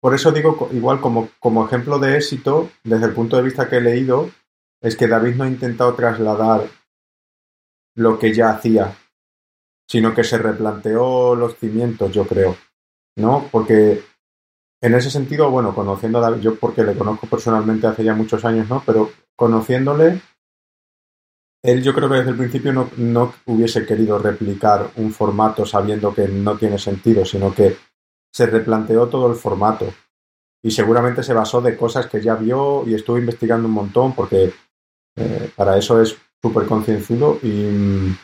Por 0.00 0.14
eso 0.14 0.30
digo, 0.30 0.68
igual 0.72 1.00
como, 1.00 1.30
como 1.40 1.66
ejemplo 1.66 1.98
de 1.98 2.16
éxito, 2.16 2.70
desde 2.84 3.06
el 3.06 3.14
punto 3.14 3.36
de 3.36 3.42
vista 3.42 3.68
que 3.68 3.76
he 3.76 3.80
leído, 3.80 4.30
es 4.80 4.96
que 4.96 5.08
David 5.08 5.34
no 5.34 5.44
ha 5.44 5.48
intentado 5.48 5.94
trasladar 5.94 6.68
lo 7.96 8.18
que 8.18 8.32
ya 8.32 8.50
hacía, 8.50 8.96
sino 9.88 10.14
que 10.14 10.22
se 10.22 10.38
replanteó 10.38 11.34
los 11.34 11.56
cimientos, 11.56 12.12
yo 12.12 12.26
creo, 12.26 12.56
¿no? 13.16 13.48
Porque 13.50 14.04
en 14.80 14.94
ese 14.94 15.10
sentido, 15.10 15.50
bueno, 15.50 15.74
conociendo 15.74 16.18
a 16.18 16.22
David, 16.22 16.42
yo 16.42 16.54
porque 16.54 16.84
le 16.84 16.96
conozco 16.96 17.26
personalmente 17.26 17.88
hace 17.88 18.04
ya 18.04 18.14
muchos 18.14 18.44
años, 18.44 18.68
¿no? 18.68 18.84
Pero 18.86 19.10
conociéndole, 19.34 20.20
él 21.64 21.82
yo 21.82 21.92
creo 21.92 22.08
que 22.08 22.16
desde 22.16 22.30
el 22.30 22.36
principio 22.36 22.72
no, 22.72 22.88
no, 22.96 23.34
hubiese 23.46 23.84
querido 23.84 24.18
replicar 24.20 24.92
un 24.96 25.12
formato 25.12 25.66
sabiendo 25.66 26.14
que 26.14 26.28
no 26.28 26.56
tiene 26.56 26.78
sentido, 26.78 27.24
sino 27.24 27.52
que 27.52 27.76
se 28.38 28.46
replanteó 28.46 29.08
todo 29.08 29.28
el 29.28 29.34
formato. 29.36 29.92
Y 30.62 30.70
seguramente 30.70 31.24
se 31.24 31.34
basó 31.34 31.60
de 31.60 31.76
cosas 31.76 32.06
que 32.06 32.22
ya 32.22 32.36
vio 32.36 32.84
y 32.86 32.94
estuvo 32.94 33.18
investigando 33.18 33.66
un 33.66 33.74
montón 33.74 34.14
porque 34.14 34.52
eh, 35.16 35.50
para 35.56 35.76
eso 35.76 36.00
es 36.00 36.16
súper 36.40 36.66
concienzudo 36.66 37.40
y, 37.42 38.14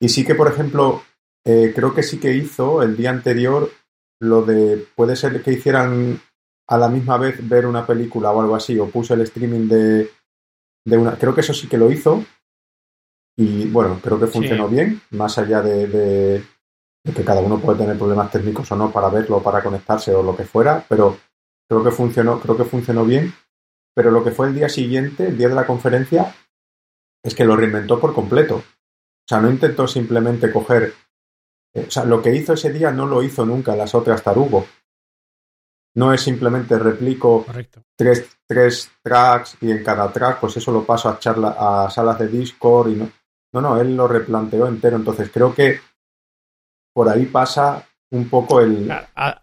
y 0.00 0.08
sí 0.08 0.24
que, 0.24 0.34
por 0.34 0.48
ejemplo, 0.48 1.02
eh, 1.46 1.72
creo 1.72 1.94
que 1.94 2.02
sí 2.02 2.18
que 2.18 2.34
hizo 2.34 2.82
el 2.82 2.96
día 2.96 3.10
anterior 3.10 3.70
lo 4.20 4.42
de, 4.42 4.84
puede 4.96 5.14
ser 5.14 5.40
que 5.44 5.52
hicieran 5.52 6.20
a 6.68 6.76
la 6.76 6.88
misma 6.88 7.18
vez 7.18 7.48
ver 7.48 7.66
una 7.66 7.86
película 7.86 8.32
o 8.32 8.40
algo 8.40 8.56
así, 8.56 8.76
o 8.80 8.90
puso 8.90 9.14
el 9.14 9.20
streaming 9.20 9.68
de, 9.68 10.10
de 10.84 10.96
una, 10.96 11.16
creo 11.16 11.36
que 11.36 11.42
eso 11.42 11.54
sí 11.54 11.68
que 11.68 11.78
lo 11.78 11.88
hizo 11.92 12.24
y 13.36 13.68
bueno, 13.68 14.00
creo 14.02 14.18
que 14.18 14.26
funcionó 14.26 14.66
bien, 14.66 15.00
más 15.10 15.38
allá 15.38 15.62
de, 15.62 15.86
de, 15.86 16.44
que 17.04 17.24
cada 17.24 17.40
uno 17.40 17.58
puede 17.58 17.78
tener 17.78 17.96
problemas 17.96 18.30
técnicos 18.30 18.70
o 18.72 18.76
no 18.76 18.90
para 18.90 19.08
verlo, 19.08 19.42
para 19.42 19.62
conectarse 19.62 20.14
o 20.14 20.22
lo 20.22 20.36
que 20.36 20.44
fuera, 20.44 20.84
pero 20.88 21.16
creo 21.68 21.84
que 21.84 21.90
funcionó, 21.90 22.40
creo 22.40 22.56
que 22.56 22.64
funcionó 22.64 23.04
bien. 23.04 23.32
Pero 23.94 24.10
lo 24.10 24.22
que 24.22 24.30
fue 24.30 24.48
el 24.48 24.54
día 24.54 24.68
siguiente, 24.68 25.28
el 25.28 25.38
día 25.38 25.48
de 25.48 25.54
la 25.54 25.66
conferencia, 25.66 26.34
es 27.22 27.34
que 27.34 27.44
lo 27.44 27.56
reinventó 27.56 27.98
por 27.98 28.14
completo. 28.14 28.56
O 28.56 29.28
sea, 29.28 29.40
no 29.40 29.50
intentó 29.50 29.86
simplemente 29.88 30.52
coger. 30.52 30.94
Eh, 31.74 31.84
o 31.88 31.90
sea, 31.90 32.04
lo 32.04 32.22
que 32.22 32.34
hizo 32.34 32.52
ese 32.52 32.72
día 32.72 32.90
no 32.90 33.06
lo 33.06 33.22
hizo 33.22 33.44
nunca 33.44 33.76
las 33.76 33.94
otras 33.94 34.22
tarugo. 34.22 34.66
No 35.96 36.12
es 36.12 36.20
simplemente 36.20 36.78
replico 36.78 37.44
tres, 37.96 38.38
tres 38.46 38.90
tracks 39.02 39.56
y 39.60 39.70
en 39.72 39.82
cada 39.82 40.12
track, 40.12 40.38
pues 40.40 40.56
eso 40.56 40.70
lo 40.70 40.84
paso 40.84 41.08
a 41.08 41.18
charla, 41.18 41.56
a 41.58 41.90
salas 41.90 42.18
de 42.20 42.28
Discord 42.28 42.90
y 42.90 42.94
no. 42.94 43.10
No, 43.52 43.60
no, 43.62 43.80
él 43.80 43.96
lo 43.96 44.06
replanteó 44.06 44.66
entero. 44.68 44.96
Entonces 44.96 45.30
creo 45.32 45.54
que 45.54 45.80
por 46.98 47.08
ahí 47.08 47.26
pasa 47.26 47.86
un 48.10 48.28
poco 48.28 48.60
el. 48.60 48.90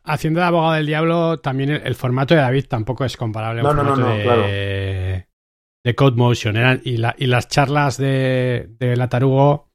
Haciendo 0.03 0.41
de 0.41 0.45
abogado 0.45 0.73
del 0.73 0.87
diablo, 0.87 1.39
también 1.39 1.69
el, 1.69 1.95
formato 1.95 2.33
de 2.33 2.41
David 2.41 2.65
tampoco 2.67 3.05
es 3.05 3.15
comparable 3.15 3.63
no, 3.63 3.73
no, 3.73 3.81
no, 3.81 3.95
no, 3.95 4.09
de, 4.09 4.23
claro. 4.23 4.41
de 4.41 5.95
Code 5.95 6.17
Motion. 6.17 6.57
Eran, 6.57 6.81
y, 6.83 6.97
la, 6.97 7.15
y, 7.17 7.27
las 7.27 7.47
charlas 7.47 7.95
de, 7.95 8.67
de 8.77 8.97
la 8.97 9.07
Tarugo 9.07 9.71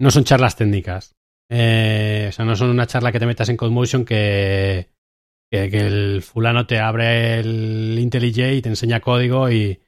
no 0.00 0.10
son 0.10 0.24
charlas 0.24 0.56
técnicas. 0.56 1.14
Eh, 1.48 2.26
o 2.28 2.32
sea, 2.32 2.44
no 2.44 2.56
son 2.56 2.70
una 2.70 2.88
charla 2.88 3.12
que 3.12 3.20
te 3.20 3.26
metas 3.26 3.48
en 3.48 3.56
Code 3.56 3.70
Motion 3.70 4.04
que, 4.04 4.90
que, 5.48 5.70
que 5.70 5.86
el 5.86 6.22
fulano 6.22 6.66
te 6.66 6.80
abre 6.80 7.38
el 7.38 7.96
IntelliJ 8.00 8.54
y 8.54 8.62
te 8.62 8.68
enseña 8.68 8.98
código 8.98 9.48
y, 9.48 9.80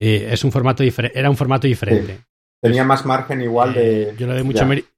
y 0.00 0.14
es 0.14 0.42
un 0.42 0.52
formato 0.52 0.82
diferente. 0.82 1.18
Era 1.18 1.28
un 1.28 1.36
formato 1.36 1.66
diferente. 1.66 2.16
Sí. 2.16 2.22
Tenía 2.66 2.84
más 2.84 3.04
margen 3.04 3.40
igual 3.40 3.74
de. 3.74 4.10
Eh, 4.10 4.14
yo 4.18 4.26
le 4.26 4.34
doy 4.34 4.42
mucho 4.42 4.66
mérito. 4.66 4.88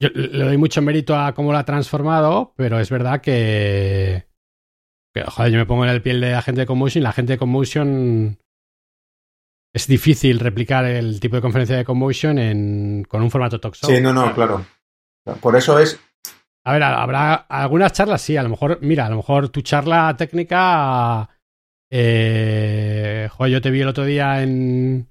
Yo 0.00 0.08
le 0.10 0.44
doy 0.44 0.56
mucho 0.56 0.80
mérito 0.80 1.18
a 1.18 1.34
cómo 1.34 1.52
lo 1.52 1.58
ha 1.58 1.64
transformado, 1.64 2.54
pero 2.56 2.78
es 2.78 2.90
verdad 2.90 3.20
que, 3.20 4.26
que. 5.12 5.22
joder, 5.24 5.52
yo 5.52 5.58
me 5.58 5.66
pongo 5.66 5.84
en 5.84 5.90
el 5.90 6.02
piel 6.02 6.20
de 6.20 6.32
la 6.32 6.42
gente 6.42 6.60
de 6.60 6.66
Commotion 6.66 7.02
la 7.02 7.12
gente 7.12 7.32
de 7.32 7.38
Commotion. 7.38 8.38
Es 9.74 9.86
difícil 9.86 10.40
replicar 10.40 10.84
el 10.84 11.20
tipo 11.20 11.36
de 11.36 11.42
conferencia 11.42 11.76
de 11.76 11.84
Commotion 11.84 12.38
en, 12.38 13.04
con 13.08 13.22
un 13.22 13.30
formato 13.30 13.60
talk 13.60 13.74
show. 13.74 13.90
Sí, 13.90 14.00
no, 14.00 14.12
no, 14.12 14.34
claro. 14.34 14.64
Por 15.40 15.56
eso 15.56 15.78
es. 15.78 16.00
A 16.64 16.72
ver, 16.72 16.82
habrá 16.82 17.34
algunas 17.34 17.92
charlas, 17.92 18.22
sí. 18.22 18.36
A 18.36 18.42
lo 18.42 18.50
mejor, 18.50 18.78
mira, 18.82 19.06
a 19.06 19.10
lo 19.10 19.16
mejor 19.16 19.48
tu 19.48 19.62
charla 19.62 20.14
técnica. 20.16 21.28
Eh, 21.90 23.28
joder, 23.32 23.52
yo 23.52 23.60
te 23.62 23.70
vi 23.70 23.80
el 23.80 23.88
otro 23.88 24.04
día 24.04 24.42
en. 24.42 25.08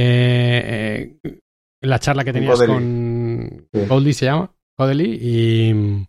Eh, 0.00 1.18
eh, 1.24 1.40
la 1.82 1.98
charla 1.98 2.22
que 2.22 2.32
tenías 2.32 2.62
con 2.62 3.68
Sí. 3.72 3.86
Goldie 3.86 4.12
se 4.12 4.26
llama, 4.26 4.54
Codely, 4.76 5.18
y 5.20 6.06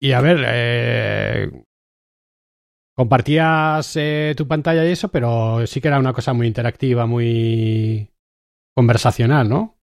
y 0.00 0.12
a 0.12 0.20
ver, 0.22 0.42
eh, 0.46 1.50
compartías 2.96 3.98
tu 4.36 4.48
pantalla 4.48 4.86
y 4.86 4.92
eso, 4.92 5.10
pero 5.10 5.66
sí 5.66 5.80
que 5.82 5.88
era 5.88 5.98
una 5.98 6.14
cosa 6.14 6.32
muy 6.32 6.46
interactiva, 6.46 7.04
muy 7.04 8.10
conversacional, 8.74 9.48
¿no? 9.48 9.78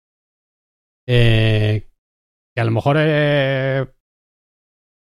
Que 1.08 1.88
a 2.58 2.64
lo 2.64 2.72
mejor 2.72 2.98
eh, 3.00 3.88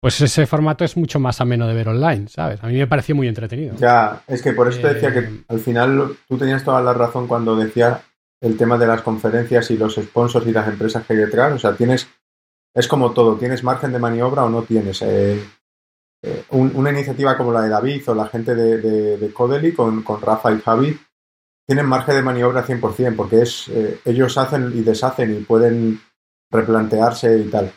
pues 0.00 0.20
ese 0.20 0.46
formato 0.46 0.84
es 0.84 0.96
mucho 0.96 1.18
más 1.18 1.40
ameno 1.40 1.66
de 1.66 1.74
ver 1.74 1.88
online, 1.88 2.28
¿sabes? 2.28 2.62
A 2.62 2.68
mí 2.68 2.74
me 2.76 2.86
pareció 2.86 3.14
muy 3.16 3.26
entretenido. 3.28 3.74
Ya, 3.78 4.22
es 4.26 4.42
que 4.42 4.52
por 4.52 4.68
eso 4.68 4.80
te 4.80 4.94
decía 4.94 5.12
que 5.12 5.18
Eh, 5.20 5.44
al 5.48 5.60
final 5.60 6.16
tú 6.28 6.36
tenías 6.38 6.62
toda 6.64 6.80
la 6.82 6.94
razón 6.94 7.26
cuando 7.26 7.56
decía 7.56 8.02
el 8.40 8.56
tema 8.56 8.78
de 8.78 8.86
las 8.86 9.02
conferencias 9.02 9.70
y 9.72 9.76
los 9.76 9.96
sponsors 9.96 10.46
y 10.46 10.52
las 10.52 10.68
empresas 10.68 11.04
que 11.04 11.14
hay 11.14 11.18
detrás. 11.18 11.52
O 11.52 11.58
sea, 11.58 11.74
tienes, 11.74 12.06
es 12.74 12.86
como 12.86 13.12
todo, 13.12 13.36
tienes 13.36 13.64
margen 13.64 13.92
de 13.92 13.98
maniobra 13.98 14.44
o 14.44 14.48
no 14.50 14.62
tienes. 14.62 15.02
Eh, 15.02 15.42
eh, 16.22 16.44
un- 16.50 16.72
una 16.76 16.90
iniciativa 16.90 17.36
como 17.36 17.52
la 17.52 17.62
de 17.62 17.68
David 17.68 18.08
o 18.08 18.14
la 18.14 18.26
gente 18.28 18.54
de, 18.54 18.78
de, 18.78 19.16
de 19.18 19.32
Codely 19.32 19.72
con, 19.72 20.02
con 20.02 20.20
Rafa 20.20 20.52
y 20.52 20.60
Javi 20.60 20.98
tienen 21.66 21.86
margen 21.86 22.14
de 22.14 22.22
maniobra 22.22 22.64
100% 22.64 23.16
porque 23.16 23.42
es, 23.42 23.68
eh, 23.68 24.00
ellos 24.04 24.38
hacen 24.38 24.72
y 24.74 24.80
deshacen 24.82 25.36
y 25.36 25.40
pueden 25.44 26.00
replantearse 26.50 27.38
y 27.38 27.50
tal. 27.50 27.72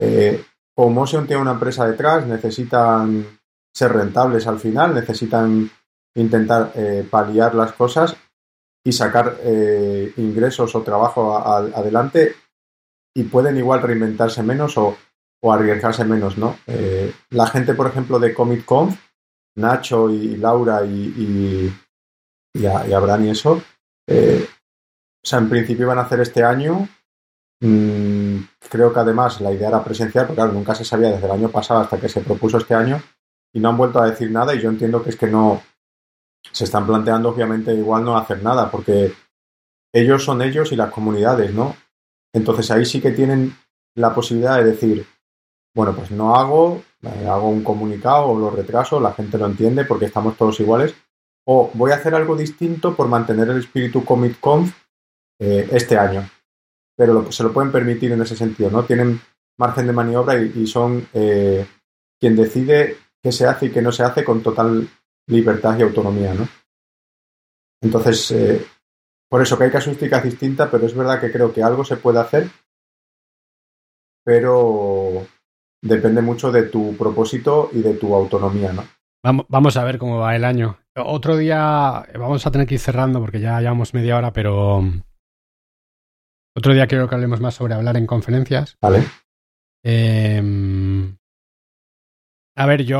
Eh, 0.00 0.42
como 0.78 0.90
Motion 1.00 1.26
tiene 1.26 1.42
una 1.42 1.50
empresa 1.50 1.84
detrás, 1.88 2.24
necesitan 2.24 3.26
ser 3.74 3.92
rentables 3.92 4.46
al 4.46 4.60
final, 4.60 4.94
necesitan 4.94 5.68
intentar 6.16 6.70
eh, 6.76 7.04
paliar 7.10 7.52
las 7.56 7.72
cosas 7.72 8.16
y 8.86 8.92
sacar 8.92 9.38
eh, 9.42 10.12
ingresos 10.18 10.72
o 10.76 10.82
trabajo 10.82 11.36
adelante 11.36 12.36
y 13.12 13.24
pueden 13.24 13.56
igual 13.56 13.82
reinventarse 13.82 14.44
menos 14.44 14.78
o, 14.78 14.96
o 15.42 15.52
arriesgarse 15.52 16.04
menos, 16.04 16.38
¿no? 16.38 16.56
Eh, 16.68 17.12
la 17.30 17.48
gente, 17.48 17.74
por 17.74 17.88
ejemplo, 17.88 18.20
de 18.20 18.32
Comic 18.32 18.64
Con, 18.64 18.96
Nacho 19.56 20.10
y 20.10 20.36
Laura 20.36 20.84
y, 20.86 21.72
y, 22.54 22.66
a- 22.66 22.86
y 22.86 22.92
Abraham 22.92 23.24
y 23.24 23.30
eso, 23.30 23.54
o 23.54 23.62
sea, 25.24 25.40
en 25.40 25.48
principio 25.48 25.86
iban 25.86 25.98
a 25.98 26.02
hacer 26.02 26.20
este 26.20 26.44
año. 26.44 26.88
Mm, 27.60 28.38
creo 28.70 28.92
que 28.92 29.00
además 29.00 29.40
la 29.40 29.52
idea 29.52 29.68
era 29.68 29.84
presencial, 29.84 30.26
porque 30.26 30.36
claro, 30.36 30.52
nunca 30.52 30.74
se 30.74 30.84
sabía 30.84 31.10
desde 31.10 31.26
el 31.26 31.32
año 31.32 31.48
pasado 31.48 31.80
hasta 31.80 31.98
que 31.98 32.08
se 32.08 32.20
propuso 32.20 32.58
este 32.58 32.74
año 32.74 33.02
y 33.52 33.60
no 33.60 33.70
han 33.70 33.76
vuelto 33.76 34.00
a 34.00 34.08
decir 34.08 34.30
nada 34.30 34.54
y 34.54 34.60
yo 34.60 34.68
entiendo 34.70 35.02
que 35.02 35.10
es 35.10 35.16
que 35.16 35.26
no 35.26 35.60
se 36.52 36.64
están 36.64 36.86
planteando 36.86 37.30
obviamente 37.30 37.74
igual 37.74 38.04
no 38.04 38.16
hacer 38.16 38.42
nada 38.42 38.70
porque 38.70 39.12
ellos 39.92 40.22
son 40.22 40.42
ellos 40.42 40.70
y 40.72 40.76
las 40.76 40.90
comunidades, 40.90 41.52
¿no? 41.52 41.74
Entonces 42.32 42.70
ahí 42.70 42.84
sí 42.84 43.00
que 43.00 43.10
tienen 43.10 43.56
la 43.94 44.14
posibilidad 44.14 44.58
de 44.58 44.64
decir, 44.64 45.06
bueno, 45.74 45.94
pues 45.94 46.10
no 46.10 46.36
hago, 46.36 46.82
eh, 47.02 47.26
hago 47.28 47.48
un 47.48 47.64
comunicado 47.64 48.26
o 48.26 48.38
lo 48.38 48.50
retraso, 48.50 49.00
la 49.00 49.12
gente 49.12 49.38
lo 49.38 49.46
entiende 49.46 49.84
porque 49.84 50.04
estamos 50.04 50.36
todos 50.36 50.60
iguales, 50.60 50.94
o 51.46 51.70
voy 51.74 51.90
a 51.90 51.96
hacer 51.96 52.14
algo 52.14 52.36
distinto 52.36 52.94
por 52.94 53.08
mantener 53.08 53.48
el 53.48 53.58
espíritu 53.58 54.04
Comic 54.04 54.38
Conf 54.38 54.74
eh, 55.40 55.68
este 55.72 55.96
año. 55.96 56.28
Pero 56.98 57.12
lo, 57.12 57.32
se 57.32 57.44
lo 57.44 57.52
pueden 57.52 57.70
permitir 57.70 58.10
en 58.10 58.20
ese 58.20 58.34
sentido, 58.34 58.70
¿no? 58.70 58.84
Tienen 58.84 59.20
margen 59.56 59.86
de 59.86 59.92
maniobra 59.92 60.36
y, 60.36 60.66
son 60.66 61.06
eh, 61.14 61.64
quien 62.18 62.34
decide 62.34 62.96
qué 63.22 63.30
se 63.30 63.46
hace 63.46 63.66
y 63.66 63.70
qué 63.70 63.80
no 63.80 63.92
se 63.92 64.02
hace 64.02 64.24
con 64.24 64.42
total 64.42 64.88
libertad 65.28 65.78
y 65.78 65.82
autonomía, 65.82 66.34
¿no? 66.34 66.48
Entonces, 67.80 68.32
eh, 68.32 68.66
por 69.30 69.42
eso 69.42 69.56
que 69.56 69.64
hay 69.64 69.70
casuísticas 69.70 70.24
distintas, 70.24 70.68
pero 70.70 70.86
es 70.86 70.94
verdad 70.94 71.20
que 71.20 71.30
creo 71.30 71.52
que 71.52 71.62
algo 71.62 71.84
se 71.84 71.98
puede 71.98 72.18
hacer, 72.18 72.48
pero 74.24 75.24
depende 75.80 76.20
mucho 76.20 76.50
de 76.50 76.64
tu 76.64 76.96
propósito 76.96 77.70
y 77.72 77.80
de 77.82 77.94
tu 77.94 78.14
autonomía, 78.14 78.72
¿no? 78.72 78.84
Vamos, 79.22 79.76
a 79.76 79.84
ver 79.84 79.98
cómo 79.98 80.18
va 80.18 80.34
el 80.36 80.44
año. 80.44 80.78
Otro 80.96 81.36
día 81.36 82.06
vamos 82.18 82.46
a 82.46 82.50
tener 82.50 82.66
que 82.66 82.74
ir 82.74 82.80
cerrando 82.80 83.20
porque 83.20 83.40
ya 83.40 83.60
llevamos 83.60 83.92
media 83.92 84.16
hora, 84.16 84.32
pero 84.32 84.82
otro 86.56 86.72
día 86.74 86.86
quiero 86.86 87.08
que 87.08 87.14
hablemos 87.14 87.40
más 87.40 87.54
sobre 87.54 87.74
hablar 87.74 87.96
en 87.96 88.06
conferencias. 88.06 88.76
¿Vale? 88.80 89.04
Eh, 89.84 90.42
a 92.56 92.66
ver, 92.66 92.84
yo 92.84 92.98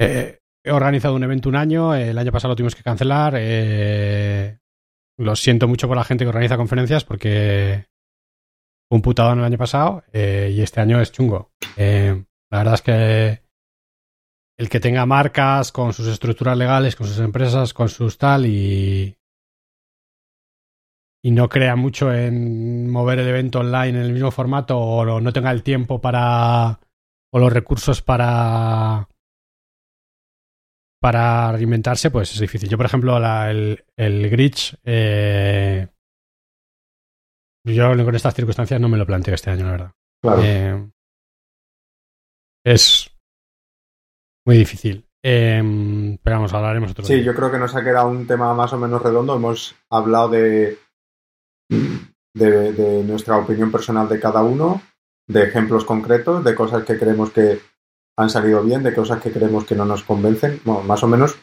eh, 0.00 0.38
he 0.64 0.70
organizado 0.70 1.16
un 1.16 1.24
evento 1.24 1.48
un 1.48 1.56
año, 1.56 1.94
el 1.96 2.16
año 2.16 2.30
pasado 2.30 2.52
lo 2.52 2.56
tuvimos 2.56 2.76
que 2.76 2.84
cancelar. 2.84 3.34
eh, 3.36 4.58
lo 5.18 5.36
siento 5.36 5.66
mucho 5.68 5.88
por 5.88 5.96
la 5.96 6.04
gente 6.04 6.24
que 6.24 6.28
organiza 6.28 6.56
conferencias 6.56 7.04
porque 7.04 7.86
fue 8.88 8.96
un 8.96 9.02
putadón 9.02 9.40
el 9.40 9.44
año 9.44 9.58
pasado 9.58 10.04
eh, 10.12 10.52
y 10.54 10.62
este 10.62 10.80
año 10.80 11.00
es 11.00 11.12
chungo. 11.12 11.52
La 11.76 12.58
verdad 12.58 12.74
es 12.74 12.82
que 12.82 13.42
el 14.58 14.68
que 14.68 14.78
tenga 14.80 15.06
marcas 15.06 15.72
con 15.72 15.92
sus 15.92 16.06
estructuras 16.06 16.56
legales, 16.56 16.94
con 16.94 17.06
sus 17.08 17.18
empresas, 17.18 17.74
con 17.74 17.88
sus 17.88 18.16
tal 18.16 18.46
y 18.46 19.16
y 21.24 21.30
no 21.30 21.48
crea 21.48 21.76
mucho 21.76 22.12
en 22.12 22.90
mover 22.90 23.20
el 23.20 23.28
evento 23.28 23.60
online 23.60 23.90
en 23.90 24.04
el 24.04 24.12
mismo 24.12 24.30
formato 24.30 24.78
o 24.78 25.20
no 25.20 25.32
tenga 25.32 25.50
el 25.52 25.62
tiempo 25.62 26.00
para 26.00 26.80
o 27.32 27.38
los 27.38 27.52
recursos 27.52 28.02
para 28.02 29.08
para 31.00 31.50
reinventarse, 31.52 32.12
pues 32.12 32.32
es 32.32 32.40
difícil. 32.40 32.68
Yo, 32.68 32.76
por 32.76 32.86
ejemplo, 32.86 33.18
la, 33.18 33.50
el, 33.50 33.84
el 33.96 34.30
Glitch, 34.30 34.76
eh, 34.84 35.88
yo 37.66 38.04
con 38.04 38.14
estas 38.14 38.34
circunstancias 38.34 38.80
no 38.80 38.88
me 38.88 38.98
lo 38.98 39.06
planteo 39.06 39.34
este 39.34 39.50
año, 39.50 39.64
la 39.66 39.70
verdad. 39.72 39.92
Claro. 40.22 40.42
Eh, 40.44 40.90
es 42.64 43.10
muy 44.46 44.58
difícil. 44.58 45.04
Eh, 45.24 46.18
pero 46.22 46.36
vamos, 46.36 46.52
hablaremos 46.52 46.92
otro 46.92 47.04
Sí, 47.04 47.14
día. 47.14 47.24
yo 47.24 47.34
creo 47.34 47.50
que 47.50 47.58
nos 47.58 47.74
ha 47.74 47.82
quedado 47.82 48.08
un 48.08 48.26
tema 48.26 48.54
más 48.54 48.72
o 48.72 48.78
menos 48.78 49.02
redondo. 49.02 49.34
Hemos 49.34 49.74
hablado 49.90 50.28
de, 50.28 50.78
de, 52.34 52.72
de 52.72 53.04
nuestra 53.04 53.38
opinión 53.38 53.70
personal 53.70 54.08
de 54.08 54.20
cada 54.20 54.42
uno, 54.42 54.82
de 55.28 55.44
ejemplos 55.44 55.84
concretos, 55.84 56.44
de 56.44 56.54
cosas 56.54 56.84
que 56.84 56.98
creemos 56.98 57.30
que 57.30 57.60
han 58.16 58.30
salido 58.30 58.62
bien, 58.62 58.82
de 58.82 58.94
cosas 58.94 59.20
que 59.20 59.32
creemos 59.32 59.64
que 59.64 59.74
no 59.74 59.84
nos 59.84 60.02
convencen. 60.02 60.60
Bueno, 60.64 60.82
más 60.82 61.02
o 61.02 61.08
menos 61.08 61.36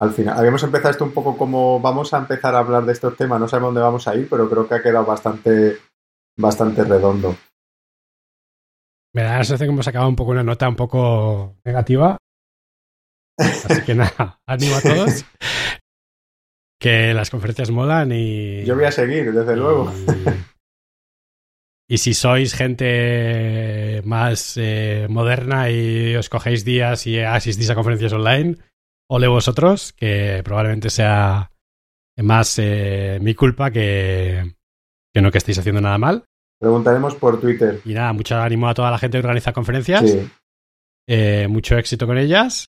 al 0.00 0.12
final. 0.12 0.38
Habíamos 0.38 0.62
empezado 0.62 0.90
esto 0.90 1.04
un 1.04 1.12
poco 1.12 1.36
como 1.36 1.78
vamos 1.80 2.12
a 2.14 2.18
empezar 2.18 2.54
a 2.54 2.60
hablar 2.60 2.84
de 2.84 2.92
estos 2.92 3.16
temas, 3.16 3.38
no 3.38 3.48
sabemos 3.48 3.68
dónde 3.68 3.82
vamos 3.82 4.08
a 4.08 4.14
ir, 4.16 4.28
pero 4.28 4.48
creo 4.48 4.66
que 4.66 4.74
ha 4.74 4.82
quedado 4.82 5.04
bastante, 5.04 5.78
bastante 6.38 6.84
redondo. 6.84 7.36
Me 9.12 9.22
da 9.22 9.38
la 9.38 9.44
sensación 9.44 9.68
que 9.68 9.72
hemos 9.74 9.88
acabado 9.88 10.08
un 10.08 10.16
poco 10.16 10.30
una 10.30 10.44
nota 10.44 10.68
un 10.68 10.76
poco 10.76 11.56
negativa. 11.64 12.16
Así 13.38 13.82
que 13.82 13.94
nada, 13.94 14.40
ánimo 14.46 14.76
a 14.76 14.80
todos. 14.80 15.24
Que 16.80 17.12
las 17.12 17.28
conferencias 17.28 17.70
molan 17.70 18.10
y. 18.10 18.64
Yo 18.64 18.74
voy 18.74 18.84
a 18.84 18.90
seguir, 18.90 19.32
desde 19.32 19.54
luego. 19.54 19.92
Y, 21.86 21.94
y 21.94 21.98
si 21.98 22.14
sois 22.14 22.54
gente 22.54 24.00
más 24.06 24.56
eh, 24.56 25.06
moderna 25.10 25.70
y 25.70 26.16
os 26.16 26.30
cogéis 26.30 26.64
días 26.64 27.06
y 27.06 27.20
asistís 27.20 27.68
a 27.68 27.74
conferencias 27.74 28.14
online, 28.14 28.56
ole 29.10 29.28
vosotros, 29.28 29.92
que 29.92 30.40
probablemente 30.42 30.88
sea 30.88 31.50
más 32.16 32.58
eh, 32.58 33.18
mi 33.20 33.34
culpa 33.34 33.70
que, 33.70 34.54
que 35.12 35.20
no 35.20 35.30
que 35.30 35.38
estéis 35.38 35.58
haciendo 35.58 35.82
nada 35.82 35.98
mal. 35.98 36.24
Preguntaremos 36.58 37.14
por 37.14 37.40
Twitter. 37.40 37.80
Y 37.84 37.92
nada, 37.92 38.12
mucho 38.14 38.36
ánimo 38.36 38.68
a 38.68 38.74
toda 38.74 38.90
la 38.90 38.98
gente 38.98 39.18
que 39.18 39.26
organiza 39.26 39.52
conferencias. 39.52 40.10
Sí. 40.10 40.30
Eh, 41.08 41.46
mucho 41.48 41.76
éxito 41.76 42.06
con 42.06 42.16
ellas. 42.16 42.70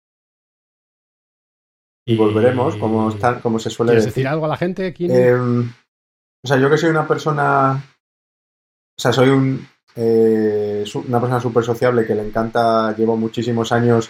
Y 2.08 2.16
volveremos, 2.16 2.78
como, 2.78 3.10
está, 3.10 3.42
como 3.42 3.60
se 3.60 3.70
suele 3.70 3.92
¿Quieres 3.92 4.06
decir. 4.06 4.24
decir 4.24 4.28
algo 4.30 4.46
a 4.46 4.50
la 4.50 4.56
gente? 4.56 4.96
Eh, 4.98 5.36
o 5.36 6.48
sea, 6.48 6.58
yo 6.58 6.70
que 6.70 6.78
soy 6.78 6.90
una 6.90 7.06
persona. 7.06 7.74
O 7.74 9.02
sea, 9.02 9.12
soy 9.12 9.28
un, 9.28 9.68
eh, 9.94 10.86
una 11.06 11.20
persona 11.20 11.42
súper 11.42 11.66
sociable 11.66 12.06
que 12.06 12.16
le 12.16 12.26
encanta. 12.26 12.96
Llevo 12.96 13.18
muchísimos 13.18 13.74
años 13.74 14.10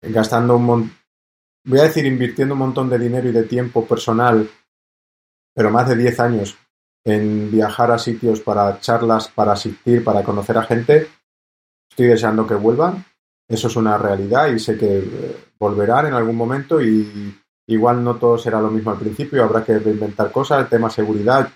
gastando 0.00 0.56
un 0.56 0.64
montón. 0.64 0.96
Voy 1.66 1.80
a 1.80 1.84
decir, 1.84 2.06
invirtiendo 2.06 2.54
un 2.54 2.60
montón 2.60 2.88
de 2.88 2.98
dinero 2.98 3.28
y 3.28 3.32
de 3.32 3.44
tiempo 3.44 3.86
personal, 3.86 4.48
pero 5.54 5.70
más 5.70 5.88
de 5.88 5.96
10 5.96 6.18
años 6.18 6.56
en 7.04 7.50
viajar 7.50 7.90
a 7.90 7.98
sitios 7.98 8.40
para 8.40 8.80
charlas, 8.80 9.28
para 9.28 9.52
asistir, 9.52 10.02
para 10.02 10.24
conocer 10.24 10.56
a 10.56 10.64
gente. 10.64 11.08
Estoy 11.90 12.06
deseando 12.06 12.46
que 12.46 12.54
vuelvan. 12.54 13.04
Eso 13.48 13.68
es 13.68 13.76
una 13.76 13.98
realidad 13.98 14.48
y 14.48 14.58
sé 14.58 14.78
que 14.78 14.98
eh, 14.98 15.36
volverán 15.58 16.06
en 16.06 16.14
algún 16.14 16.36
momento 16.36 16.80
y 16.80 17.34
igual 17.66 18.02
no 18.02 18.16
todo 18.16 18.38
será 18.38 18.60
lo 18.60 18.70
mismo 18.70 18.90
al 18.90 18.98
principio, 18.98 19.44
habrá 19.44 19.64
que 19.64 19.78
reinventar 19.78 20.32
cosas, 20.32 20.60
el 20.60 20.68
tema 20.68 20.90
seguridad, 20.90 21.50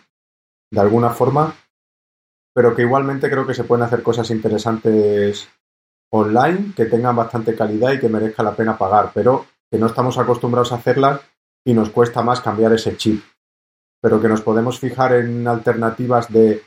de 0.71 0.81
alguna 0.81 1.11
forma, 1.11 1.55
pero 2.55 2.75
que 2.75 2.83
igualmente 2.83 3.31
creo 3.31 3.47
que 3.47 3.55
se 3.55 3.65
pueden 3.65 3.85
hacer 3.85 4.03
cosas 4.03 4.31
interesantes 4.31 5.49
online, 6.13 6.73
que 6.75 6.87
tengan 6.87 7.17
bastante 7.17 7.55
calidad 7.55 7.93
y 7.93 8.01
que 8.01 8.09
merezca 8.09 8.43
la 8.43 8.55
pena 8.55 8.79
pagar, 8.79 9.11
pero 9.13 9.47
que 9.71 9.79
no 9.79 9.87
estamos 9.87 10.19
acostumbrados 10.19 10.73
a 10.73 10.77
hacerlas 10.77 11.21
y 11.65 11.75
nos 11.75 11.91
cuesta 11.91 12.23
más 12.23 12.41
cambiar 12.41 12.73
ese 12.73 12.97
chip, 12.97 13.23
pero 14.01 14.21
que 14.21 14.29
nos 14.29 14.41
podemos 14.41 14.79
fijar 14.79 15.15
en 15.15 15.47
alternativas 15.47 16.33
de, 16.33 16.63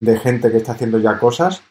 de 0.00 0.18
gente 0.18 0.50
que 0.50 0.58
está 0.58 0.72
haciendo 0.72 0.98
ya 0.98 1.18
cosas 1.18 1.62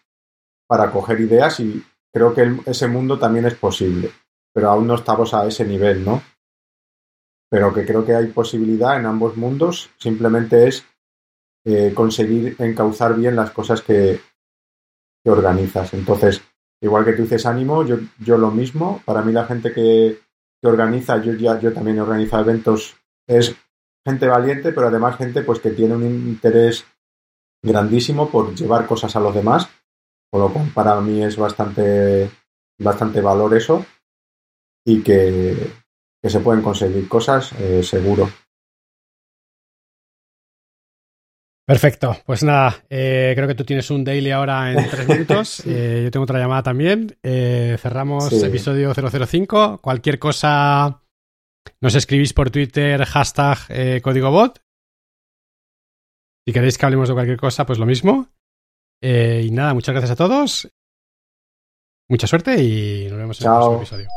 para 0.68 0.92
coger 0.92 1.22
ideas 1.22 1.60
y 1.60 1.84
creo 2.14 2.34
que 2.34 2.58
ese 2.66 2.88
mundo 2.88 3.20
también 3.20 3.46
es 3.46 3.56
posible, 3.56 4.12
pero 4.54 4.70
aún 4.70 4.88
no 4.88 4.96
estamos 4.96 5.34
a 5.34 5.48
ese 5.48 5.66
nivel, 5.66 6.04
¿no? 6.04 6.22
Pero 7.50 7.74
que 7.74 7.86
creo 7.86 8.06
que 8.06 8.16
hay 8.16 8.28
posibilidad 8.28 8.98
en 8.98 9.06
ambos 9.06 9.38
mundos, 9.38 9.90
simplemente 9.98 10.68
es 10.68 10.86
eh, 11.66 11.94
conseguir 11.94 12.56
encauzar 12.60 13.16
bien 13.16 13.36
las 13.36 13.52
cosas 13.52 13.82
que, 13.82 14.22
organizas. 15.26 15.94
Entonces, 15.94 16.42
igual 16.82 17.06
que 17.06 17.14
tú 17.14 17.22
dices 17.22 17.46
ánimo, 17.46 17.86
yo, 17.86 17.98
yo 18.18 18.36
lo 18.36 18.50
mismo. 18.50 19.00
Para 19.06 19.22
mí 19.22 19.32
la 19.32 19.46
gente 19.46 19.72
que, 19.72 20.22
que 20.60 20.68
organiza, 20.68 21.22
yo 21.22 21.34
ya 21.34 21.60
yo 21.60 21.72
también 21.72 21.98
he 21.98 22.02
organizado 22.02 22.44
eventos, 22.44 22.96
es 23.28 23.56
gente 24.04 24.28
valiente, 24.28 24.72
pero 24.72 24.88
además 24.88 25.18
gente 25.18 25.44
pues 25.44 25.60
que 25.60 25.70
tiene 25.70 25.96
un 25.96 26.04
interés 26.04 26.86
grandísimo 27.62 28.30
por 28.30 28.56
llevar 28.56 28.88
cosas 28.88 29.16
a 29.16 29.20
los 29.20 29.36
demás, 29.36 29.70
con 30.32 30.42
lo 30.42 30.54
cual 30.54 30.70
para 30.74 31.00
mí 31.02 31.24
es 31.24 31.38
bastante, 31.38 32.30
bastante 32.80 33.22
valor 33.22 33.56
eso 33.56 33.86
y 34.86 35.02
que, 35.02 35.56
que 36.22 36.30
se 36.30 36.40
pueden 36.40 36.62
conseguir 36.62 37.08
cosas 37.08 37.52
eh, 37.60 37.82
seguro. 37.84 38.30
Perfecto, 41.68 42.18
pues 42.26 42.42
nada, 42.44 42.84
eh, 42.90 43.34
creo 43.36 43.48
que 43.48 43.54
tú 43.54 43.64
tienes 43.64 43.92
un 43.92 44.04
daily 44.04 44.32
ahora 44.32 44.72
en 44.72 44.78
tres 44.90 45.08
minutos. 45.08 45.64
Eh, 45.68 46.02
yo 46.06 46.12
tengo 46.12 46.24
otra 46.24 46.40
llamada 46.40 46.64
también. 46.64 47.16
Cerramos 47.22 48.30
Sí. 48.30 48.44
episodio 48.44 48.92
005. 48.94 49.80
Cualquier 49.80 50.18
cosa 50.18 51.04
nos 51.80 51.94
escribís 51.94 52.34
por 52.34 52.50
Twitter, 52.50 53.06
hashtag 53.06 54.02
código 54.02 54.32
bot. 54.32 54.60
Si 56.48 56.54
queréis 56.54 56.80
que 56.80 56.86
hablemos 56.88 57.08
de 57.08 57.14
cualquier 57.14 57.38
cosa, 57.38 57.68
pues 57.68 57.78
lo 57.78 57.86
mismo. 57.86 58.28
Eh, 59.02 59.44
y 59.46 59.52
nada, 59.52 59.74
muchas 59.74 59.94
gracias 59.94 60.12
a 60.12 60.16
todos. 60.16 60.70
Mucha 62.08 62.28
suerte 62.28 62.62
y 62.62 63.08
nos 63.08 63.18
vemos 63.18 63.42
en 63.42 63.48
el 63.48 63.54
próximo 63.54 63.78
episodio. 63.78 64.08